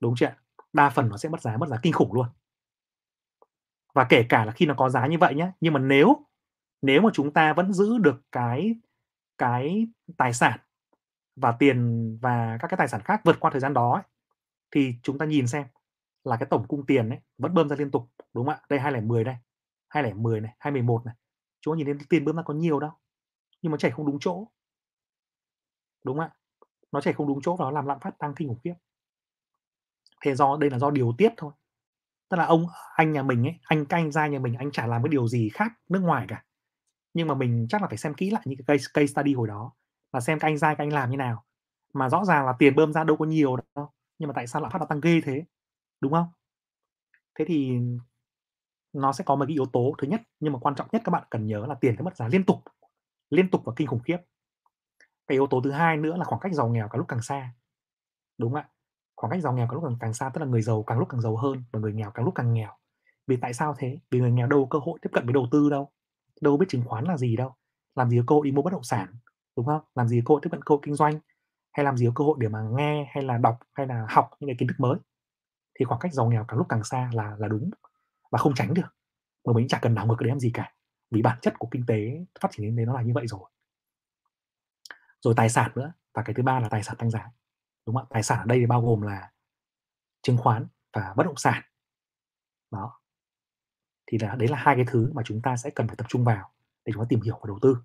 [0.00, 0.34] Đúng chưa?
[0.72, 2.26] Đa phần nó sẽ mất giá, mất giá kinh khủng luôn.
[3.94, 6.26] Và kể cả là khi nó có giá như vậy nhé, nhưng mà nếu
[6.82, 8.74] nếu mà chúng ta vẫn giữ được cái
[9.38, 10.58] cái tài sản
[11.36, 14.02] và tiền và các cái tài sản khác vượt qua thời gian đó ấy,
[14.70, 15.66] thì chúng ta nhìn xem
[16.24, 18.60] là cái tổng cung tiền ấy vẫn bơm ra liên tục, đúng không ạ?
[18.68, 19.36] Đây 2010 đây,
[19.88, 21.14] 2010 này, 2011 này,
[21.60, 22.90] chúng ta nhìn thấy tiền bơm ra có nhiều đâu,
[23.62, 24.46] nhưng mà chảy không đúng chỗ.
[26.04, 26.36] Đúng không ạ?
[26.92, 28.74] Nó chảy không đúng chỗ và nó làm lạm phát tăng kinh khủng khiếp.
[30.24, 31.52] Thế do đây là do điều tiết thôi.
[32.28, 34.86] Tức là ông anh nhà mình ấy, anh canh ra gia nhà mình, anh chả
[34.86, 36.44] làm cái điều gì khác nước ngoài cả.
[37.14, 39.48] Nhưng mà mình chắc là phải xem kỹ lại những cái case case study hồi
[39.48, 39.72] đó,
[40.12, 41.44] và xem các anh gia các anh làm như nào.
[41.94, 44.62] Mà rõ ràng là tiền bơm ra đâu có nhiều đâu, nhưng mà tại sao
[44.62, 45.44] lạm phát nó tăng ghê thế,
[46.00, 46.26] đúng không?
[47.38, 47.78] Thế thì
[48.92, 51.10] nó sẽ có mấy cái yếu tố, thứ nhất, nhưng mà quan trọng nhất các
[51.10, 52.58] bạn cần nhớ là tiền sẽ mất giá liên tục,
[53.30, 54.18] liên tục và kinh khủng khiếp.
[55.26, 57.54] Cái yếu tố thứ hai nữa là khoảng cách giàu nghèo càng lúc càng xa.
[58.38, 58.68] Đúng không ạ?
[59.16, 61.08] Khoảng cách giàu nghèo càng lúc càng càng xa, tức là người giàu càng lúc
[61.08, 62.76] càng giàu hơn và người nghèo càng lúc càng nghèo.
[63.26, 63.98] Vì tại sao thế?
[64.10, 65.92] Vì người nghèo đâu có cơ hội tiếp cận với đầu tư đâu,
[66.42, 67.54] đâu biết chứng khoán là gì đâu,
[67.94, 69.16] làm gì có cơ hội đi mua bất động sản,
[69.56, 69.80] đúng không?
[69.94, 71.20] Làm gì có cơ hội tiếp cận cơ hội kinh doanh,
[71.72, 74.30] hay làm gì có cơ hội để mà nghe hay là đọc hay là học
[74.40, 74.98] những cái kiến thức mới.
[75.78, 77.70] Thì khoảng cách giàu nghèo càng lúc càng xa là là đúng
[78.30, 78.96] và không tránh được.
[79.46, 80.74] Mà mình chả cần đảo ngược cái đấy làm gì cả,
[81.10, 83.50] vì bản chất của kinh tế, phát triển kinh tế nó là như vậy rồi.
[85.20, 87.30] Rồi tài sản nữa, và cái thứ ba là tài sản tăng giá.
[87.86, 88.10] Đúng không ạ?
[88.10, 89.32] Tài sản ở đây thì bao gồm là
[90.22, 91.62] chứng khoán và bất động sản.
[92.70, 93.01] Đó.
[94.12, 96.24] Thì là đấy là hai cái thứ mà chúng ta sẽ cần phải tập trung
[96.24, 96.50] vào
[96.84, 97.76] để chúng ta tìm hiểu và đầu tư.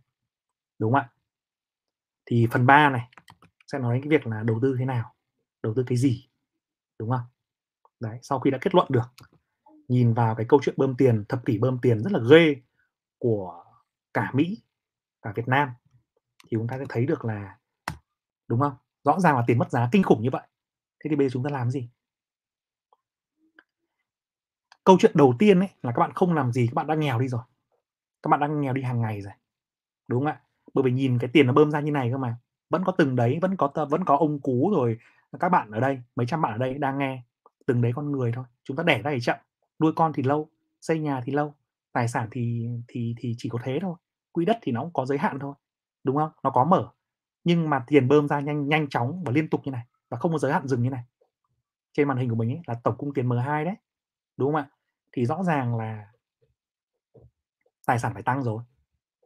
[0.80, 1.10] Đúng không ạ?
[2.26, 3.10] Thì phần 3 này
[3.68, 5.16] sẽ nói đến cái việc là đầu tư thế nào,
[5.64, 6.30] đầu tư cái gì,
[7.00, 7.22] đúng không?
[8.00, 9.06] Đấy, sau khi đã kết luận được,
[9.88, 12.56] nhìn vào cái câu chuyện bơm tiền, thập kỷ bơm tiền rất là ghê
[13.18, 13.64] của
[14.14, 14.64] cả Mỹ,
[15.22, 15.70] cả Việt Nam
[16.44, 17.58] thì chúng ta sẽ thấy được là
[18.48, 18.74] đúng không?
[19.04, 20.48] Rõ ràng là tiền mất giá kinh khủng như vậy.
[21.04, 21.90] Thế thì bây giờ chúng ta làm gì?
[24.88, 27.20] Câu chuyện đầu tiên ấy là các bạn không làm gì, các bạn đang nghèo
[27.20, 27.42] đi rồi.
[28.24, 29.34] Các bạn đang nghèo đi hàng ngày rồi.
[30.08, 30.42] Đúng không ạ?
[30.74, 32.38] Bởi vì nhìn cái tiền nó bơm ra như này cơ mà.
[32.70, 34.98] Vẫn có từng đấy, vẫn có vẫn có ông Cú rồi
[35.40, 37.24] các bạn ở đây, mấy trăm bạn ở đây đang nghe,
[37.66, 38.46] từng đấy con người thôi.
[38.64, 39.38] Chúng ta đẻ ra thì chậm,
[39.80, 40.50] nuôi con thì lâu,
[40.82, 41.54] xây nhà thì lâu,
[41.94, 43.96] tài sản thì thì thì chỉ có thế thôi.
[44.32, 45.54] quỹ đất thì nó cũng có giới hạn thôi,
[46.04, 46.30] đúng không?
[46.44, 46.90] Nó có mở,
[47.44, 50.32] nhưng mà tiền bơm ra nhanh nhanh chóng và liên tục như này, và không
[50.32, 51.04] có giới hạn dừng như này.
[51.94, 53.76] Trên màn hình của mình ấy là tổng cung tiền M2 đấy,
[54.38, 54.70] đúng không ạ?
[55.18, 56.08] Thì rõ ràng là
[57.86, 58.64] tài sản phải tăng rồi.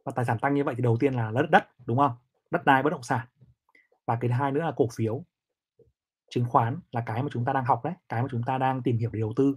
[0.04, 2.12] Và tài sản tăng như vậy thì đầu tiên là đất đất, đúng không?
[2.50, 3.26] Đất đai, bất động sản.
[4.06, 5.24] Và cái thứ hai nữa là cổ phiếu.
[6.30, 8.82] Chứng khoán là cái mà chúng ta đang học đấy, cái mà chúng ta đang
[8.82, 9.56] tìm hiểu để đầu tư.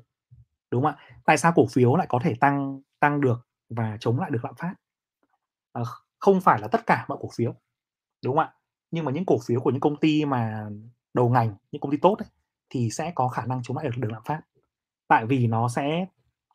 [0.72, 1.18] Đúng không ạ?
[1.26, 4.56] Tại sao cổ phiếu lại có thể tăng tăng được và chống lại được lạm
[4.56, 4.74] phát?
[5.74, 5.82] à,
[6.20, 7.54] không phải là tất cả mọi cổ phiếu,
[8.24, 8.54] đúng không ạ?
[8.92, 10.70] Nhưng mà những cổ phiếu của những công ty mà
[11.14, 12.30] đầu ngành, những công ty tốt ấy,
[12.70, 14.42] thì sẽ có khả năng chống lại được được lạm phát.
[15.08, 16.06] Tại vì nó sẽ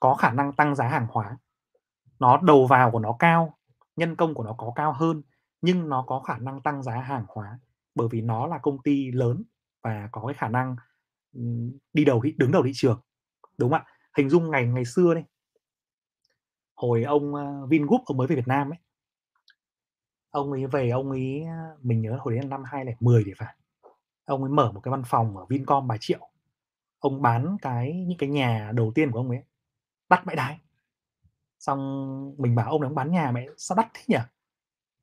[0.01, 1.39] có khả năng tăng giá hàng hóa.
[2.19, 3.59] Nó đầu vào của nó cao,
[3.97, 5.23] nhân công của nó có cao hơn,
[5.63, 7.59] nhưng nó có khả năng tăng giá hàng hóa,
[7.95, 9.43] bởi vì nó là công ty lớn
[9.83, 10.77] và có cái khả năng,
[11.93, 13.01] đi đầu thị đứng đầu thị trường,
[13.59, 13.87] đúng không ạ?
[14.17, 15.23] Hình dung ngày ngày xưa đi
[16.81, 18.79] hồi ông, ờ, Vingroup ông mới về Việt Nam ấy.
[20.31, 23.57] Ông ấy về ông ấy, ờ, mình nhớ hồi đấy năm 2010 thì phải.
[24.25, 26.29] Ông ấy mở một cái văn phòng ở Vincom vài triệu.
[26.99, 29.45] Ông bán cái những cái nhà đầu tiên của ông ấy,
[30.11, 30.61] đắt vãi đái.
[31.59, 31.79] Xong
[32.39, 34.19] mình bảo ông này bán nhà mẹ sao đắt thế nhỉ?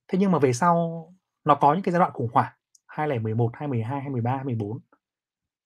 [0.08, 1.06] Thế nhưng mà về sau
[1.44, 2.54] nó có những cái giai đoạn khủng hoảng
[2.88, 4.80] 2011, 2012, 2013, 2014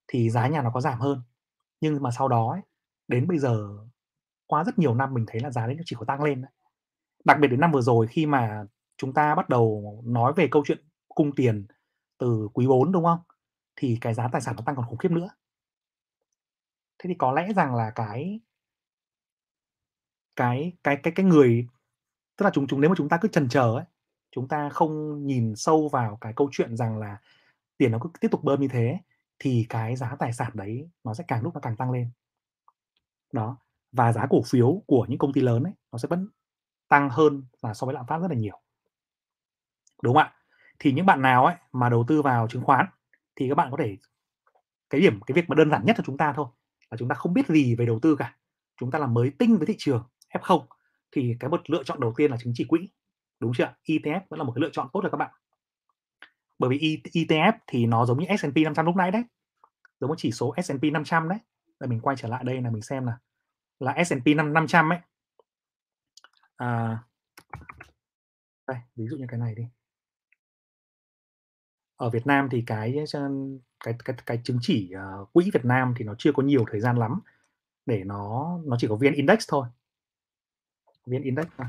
[0.08, 1.22] thì giá nhà nó có giảm hơn.
[1.82, 2.62] Nhưng mà sau đó ấy,
[3.08, 3.70] đến bây giờ
[4.48, 6.46] qua rất nhiều năm mình thấy là giá đấy nó chỉ có tăng lên.
[7.26, 8.66] Đặc biệt đến năm vừa rồi khi mà
[8.98, 11.66] chúng ta bắt đầu nói về câu chuyện cung tiền
[12.18, 13.20] từ quý 4, đúng không?
[13.76, 15.30] Thì cái giá tài sản nó tăng còn khủng khiếp nữa.
[17.00, 18.40] Thế thì có lẽ rằng là cái
[20.36, 21.68] cái cái cái cái người
[22.38, 23.86] tức là chúng chúng nếu mà chúng ta cứ chần chờ ấy,
[24.32, 27.18] chúng ta không nhìn sâu vào cái câu chuyện rằng là
[27.78, 29.00] tiền nó cứ tiếp tục bơm như thế,
[29.40, 32.10] thì cái giá tài sản đấy nó sẽ càng lúc nó càng tăng lên.
[33.34, 33.58] Đó,
[33.92, 36.28] và giá cổ phiếu của những công ty lớn ấy, nó sẽ vẫn
[36.88, 38.60] tăng hơn là so với lạm phát rất là nhiều.
[40.04, 40.34] Đúng không ạ?
[40.80, 42.86] Thì những bạn nào ấy mà đầu tư vào chứng khoán
[43.36, 43.98] thì các bạn có thể
[44.90, 46.48] cái điểm cái việc mà đơn giản nhất cho chúng ta thôi
[46.92, 48.36] là chúng ta không biết gì về đầu tư cả.
[48.78, 50.66] Chúng ta là mới tinh với thị trường F0
[51.12, 52.90] thì cái một lựa chọn đầu tiên là chứng chỉ quỹ,
[53.40, 53.74] đúng chưa?
[53.84, 55.32] ETF vẫn là một cái lựa chọn tốt cho các bạn.
[56.60, 59.24] Bởi vì ETF thì nó giống như S&P 500 lúc nãy đấy,
[60.00, 61.40] giống như chỉ số S&P 500 đấy.
[61.80, 63.18] Là mình quay trở lại đây là mình xem là
[63.80, 65.00] là S&P 5 500 ấy.
[66.56, 67.00] À
[68.68, 69.64] đây, ví dụ như cái này đi.
[71.96, 72.96] Ở Việt Nam thì cái
[73.84, 76.82] cái cái cái chứng chỉ, uh, quỹ Việt Nam thì nó chưa có nhiều thời
[76.82, 77.20] gian lắm
[77.86, 79.68] để nó nó chỉ có VN Index thôi
[81.12, 81.68] viên Index thôi.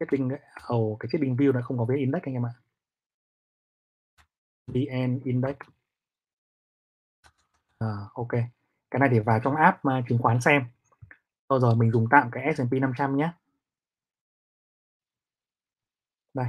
[0.00, 2.52] Setting ấy, ồ, cái setting view nó không có viên Index anh em ạ.
[4.66, 5.56] VN Index.
[7.78, 8.28] À, ok.
[8.90, 10.64] Cái này để vào trong app, mà chứng khoán xem.
[11.48, 13.32] sau rồi mình dùng tạm cái S&P 500 nhá.
[16.34, 16.46] Đây.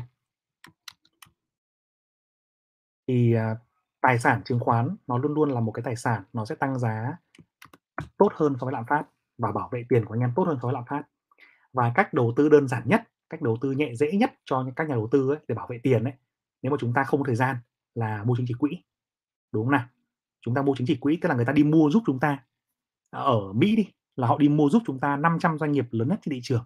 [3.08, 3.56] Thì, à,
[4.02, 6.80] tài sản chứng khoán nó luôn luôn là một cái tài sản nó sẽ tăng
[6.80, 7.17] giá
[8.17, 9.12] tốt hơn so với lạm phát
[9.43, 11.03] và bảo vệ tiền của anh em tốt hơn so với lạm phát.
[11.73, 14.75] Và cách đầu tư đơn giản nhất, cách đầu tư nhẹ dễ nhất cho những
[14.75, 16.13] các nhà đầu tư ấy để bảo vệ tiền ấy,
[16.62, 17.56] nếu mà chúng ta không có thời gian
[17.95, 18.77] là mua chứng chỉ quỹ.
[19.51, 19.86] Đúng không nào?
[20.41, 22.43] Chúng ta mua chứng chỉ quỹ tức là người ta đi mua giúp chúng ta.
[23.12, 26.08] À, ở Mỹ đi, là họ đi mua giúp chúng ta 500 doanh nghiệp lớn
[26.08, 26.65] nhất trên thị trường.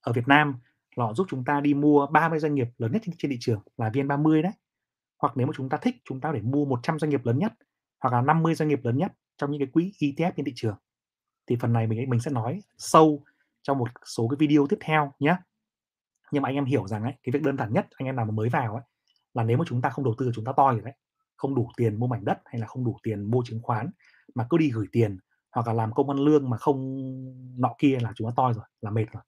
[0.00, 0.54] Ở Việt Nam
[0.96, 3.36] là họ giúp chúng ta đi mua 30 doanh nghiệp lớn nhất trên trên thị
[3.40, 4.52] trường là VN30 đấy.
[5.18, 7.52] Hoặc nếu mà chúng ta thích, chúng ta để mua 100 doanh nghiệp lớn nhất,
[8.00, 10.76] hoặc là 50 doanh nghiệp lớn nhất trong những cái quỹ ETF trên thị trường.
[11.46, 13.22] Thì phần này mình mình sẽ nói sâu
[13.62, 15.36] trong một số cái video tiếp theo nhé
[16.32, 18.24] Nhưng mà anh em hiểu rằng ấy, cái việc đơn giản nhất anh em nào
[18.24, 18.84] mà mới vào ấy,
[19.34, 20.94] là nếu mà chúng ta không đầu tư chúng ta toi rồi đấy.
[21.36, 23.90] Không đủ tiền mua mảnh đất hay là không đủ tiền mua chứng khoán
[24.34, 25.18] mà cứ đi gửi tiền
[25.52, 26.96] hoặc là làm công ăn lương mà không
[27.60, 29.22] nọ kia là chúng ta toi rồi, là mệt rồi.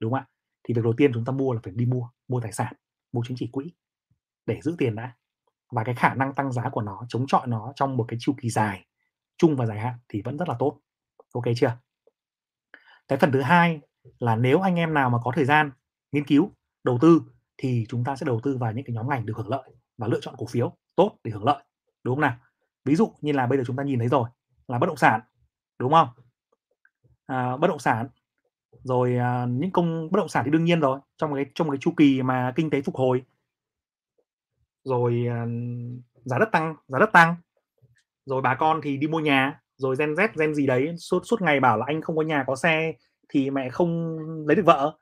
[0.00, 0.28] Đúng không ạ?
[0.64, 2.72] Thì việc đầu tiên chúng ta mua là phải đi mua, mua tài sản,
[3.12, 3.72] mua chứng chỉ quỹ
[4.46, 5.12] để giữ tiền đã.
[5.70, 8.34] Và cái khả năng tăng giá của nó, chống chọi nó trong một cái chu
[8.42, 8.86] kỳ dài,
[9.38, 10.78] trung và dài hạn thì vẫn rất là tốt.
[11.32, 11.76] OK chưa?
[13.08, 13.80] Cái phần thứ hai
[14.18, 15.70] là nếu anh em nào mà có thời gian
[16.12, 16.50] nghiên cứu,
[16.84, 17.22] đầu tư
[17.56, 20.06] thì chúng ta sẽ đầu tư vào những cái nhóm ngành được hưởng lợi và
[20.06, 21.64] lựa chọn cổ phiếu tốt để hưởng lợi,
[22.04, 22.36] đúng không nào?
[22.84, 24.28] Ví dụ như là bây giờ chúng ta nhìn thấy rồi,
[24.68, 25.20] là bất động sản,
[25.78, 26.08] đúng không?
[27.26, 28.08] À, bất động sản,
[28.82, 31.78] rồi, à, những công bất động sản thì đương nhiên rồi, trong cái trong cái
[31.80, 33.24] chu kỳ mà kinh tế phục hồi.
[34.84, 35.46] Rồi, à,
[36.24, 37.36] giá đất tăng giá đất tăng.
[38.26, 41.42] Rồi bà con thì đi mua nhà, rồi Gen Z, Gen gì đấy suốt suốt
[41.42, 42.92] ngày bảo là "Anh không có nhà có xe
[43.28, 44.98] thì mẹ không lấy được vợ."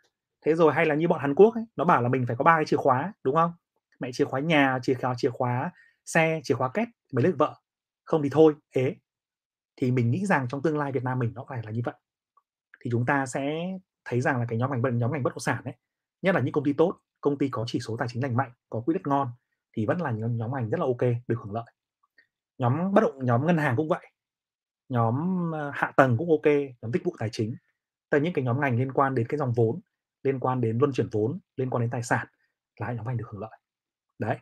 [0.46, 2.44] Thế rồi hay là như bọn Hàn Quốc ấy, nó bảo là mình phải có
[2.44, 3.52] ba cái chìa khóa, đúng không?
[4.00, 5.70] Mẹ chìa khóa nhà, chìa khóa chìa khóa
[6.04, 7.54] xe, chìa khóa két mới lấy được vợ,
[8.04, 8.94] không thì thôi, ế.
[9.76, 11.94] Thì mình nghĩ rằng trong tương lai Việt Nam mình nó phải là như vậy.
[12.80, 13.68] Thì chúng ta sẽ
[14.04, 15.74] thấy rằng là cái nhóm ngành bất nhóm ngành bất động sản ấy,
[16.22, 18.50] nhất là những công ty tốt, công ty có chỉ số tài chính lành mạnh,
[18.70, 19.28] có quỹ đất ngon
[19.76, 21.64] thì vẫn là những nhóm ngành rất là OK, được hưởng lợi.
[22.58, 24.06] Nhóm bất động nhóm ngân hàng cũng vậy,
[24.90, 26.46] nhóm, hạ tầng cũng OK,
[26.82, 27.56] nhóm dịch vụ tài chính.
[28.10, 29.80] tại những cái nhóm ngành liên quan đến cái dòng vốn,
[30.22, 32.26] liên quan đến luân chuyển vốn, liên quan đến tài sản
[32.80, 33.58] là hai nhóm ngành được hưởng lợi.
[34.18, 34.38] Đấy.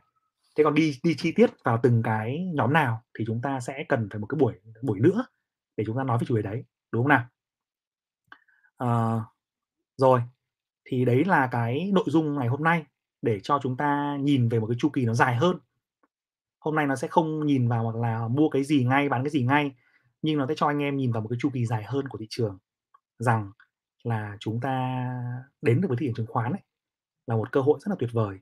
[0.57, 3.85] Thế còn đi đi chi tiết vào từng cái nhóm nào thì chúng ta sẽ
[3.89, 5.27] cần phải một cái buổi buổi nữa
[5.77, 7.25] để chúng ta nói về chủ đề đấy, đúng không nào?
[8.79, 9.21] à,
[9.97, 10.21] rồi,
[10.85, 12.85] thì đấy là cái nội dung ngày hôm nay
[13.23, 15.59] để cho chúng ta nhìn về một cái chu kỳ nó dài hơn.
[16.59, 19.31] Hôm nay nó sẽ không nhìn vào hoặc là mua cái gì ngay, bán cái
[19.31, 19.73] gì ngay,
[20.23, 22.19] nhưng nó sẽ cho anh em nhìn vào một cái chu kỳ dài hơn của
[22.19, 22.59] thị trường,
[23.19, 23.53] rằng
[24.05, 25.05] là chúng ta
[25.63, 26.63] đến được với thị trường chứng khoán ấy,
[27.27, 28.39] là một cơ hội rất là tuyệt vời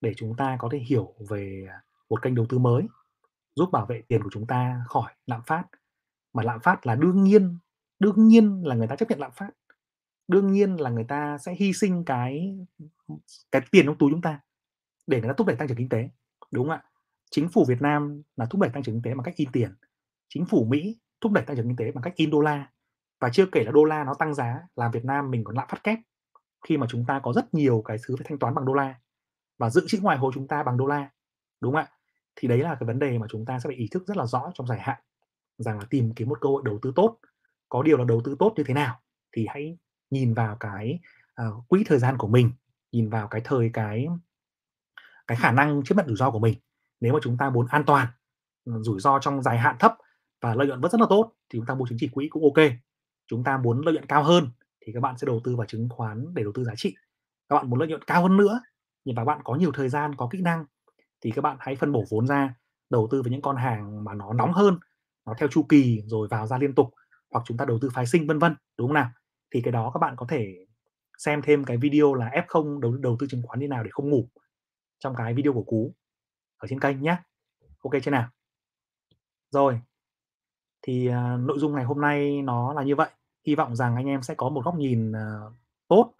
[0.00, 1.68] để chúng ta có thể hiểu về,
[2.08, 2.86] một kênh đầu tư mới,
[3.56, 5.64] giúp bảo vệ tiền của chúng ta khỏi lạm phát.
[6.32, 7.58] Mà lạm phát là đương nhiên,
[7.98, 9.50] đương nhiên là người ta chấp nhận lạm phát.
[10.28, 12.58] Đương nhiên là người ta sẽ hy sinh cái,
[13.52, 14.40] cái tiền trong túi chúng ta
[15.06, 16.08] để người ta thúc đẩy tăng trưởng kinh tế,
[16.50, 16.84] đúng không ạ?
[17.30, 19.74] Chính phủ Việt Nam là thúc đẩy tăng trưởng kinh tế bằng cách in tiền,
[20.28, 22.70] chính phủ Mỹ thúc đẩy tăng trưởng kinh tế bằng cách in đô la.
[23.20, 25.68] Và chưa kể là đô la nó tăng giá làm Việt Nam mình còn lạm
[25.68, 25.98] phát kép,
[26.68, 28.94] khi mà chúng ta có rất nhiều cái thứ phải thanh toán bằng đô la
[29.58, 31.10] và dự trữ ngoại hối chúng ta bằng đô la,
[31.60, 31.90] đúng không ạ?
[32.36, 34.26] Thì đấy là cái vấn đề mà chúng ta sẽ phải ý thức rất là
[34.26, 35.00] rõ trong dài hạn,
[35.58, 37.18] rằng là tìm kiếm một cơ hội đầu tư tốt.
[37.68, 39.00] Có điều là đầu tư tốt như thế nào
[39.32, 39.78] thì hãy
[40.10, 41.00] nhìn vào cái,
[41.48, 42.52] uh, quỹ thời gian của mình,
[42.92, 44.06] nhìn vào cái thời cái
[45.26, 46.54] cái khả năng chấp nhận rủi ro của mình.
[47.00, 48.06] Nếu mà chúng ta muốn an toàn,
[48.64, 49.94] rủi ro trong dài hạn thấp
[50.44, 52.42] và lợi nhuận vẫn rất là tốt thì chúng ta mua chứng chỉ quỹ cũng
[52.42, 52.70] OK.
[53.26, 54.48] Chúng ta muốn lợi nhuận cao hơn
[54.80, 56.94] thì các bạn sẽ đầu tư vào chứng khoán để đầu tư giá trị.
[57.48, 58.60] Các bạn muốn lợi nhuận cao hơn nữa,
[59.04, 60.64] nhưng mà bạn có nhiều thời gian, có kỹ năng
[61.20, 62.54] thì các bạn hãy phân bổ vốn ra,
[62.90, 64.78] đầu tư vào những con hàng mà nó nóng hơn,
[65.26, 66.94] nó theo chu kỳ rồi vào ra liên tục,
[67.30, 69.10] hoặc chúng ta đầu tư phái sinh, vân vân, đúng không nào?
[69.54, 70.66] Thì cái đó các bạn có thể
[71.18, 74.10] xem thêm cái video là F0 đầu đầu tư chứng khoán như nào để không
[74.10, 74.28] ngủ
[74.98, 75.94] trong cái video của Cú
[76.56, 77.16] ở trên kênh nhé
[77.82, 78.28] OK chưa nào?
[79.50, 79.80] Rồi.
[80.86, 83.10] Thì, à, nội dung ngày hôm nay nó là như vậy.
[83.46, 85.52] Hy vọng rằng anh em sẽ có một góc nhìn, ờ,
[85.88, 86.14] tốt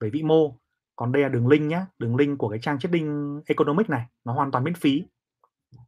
[0.00, 0.56] về vĩ mô.
[0.96, 4.32] Còn đây là đường link nhé, đường link của cái trang Trading Economic này, nó
[4.32, 5.04] hoàn toàn miễn phí.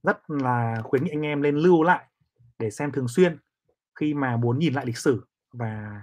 [0.02, 2.04] Rất là khuyến nghị anh em lên lưu lại
[2.58, 3.38] để xem thường xuyên
[4.00, 6.02] khi mà muốn nhìn lại lịch sử và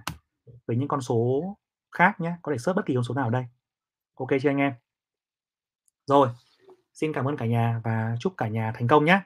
[0.68, 1.44] về những con số
[1.92, 3.46] khác nhé, có thể search bất kỳ con số nào ở đây.
[4.16, 4.74] OK chưa anh em?
[6.08, 6.30] Rồi,
[6.94, 9.22] xin cảm ơn cả nhà và chúc cả nhà thành công nhé.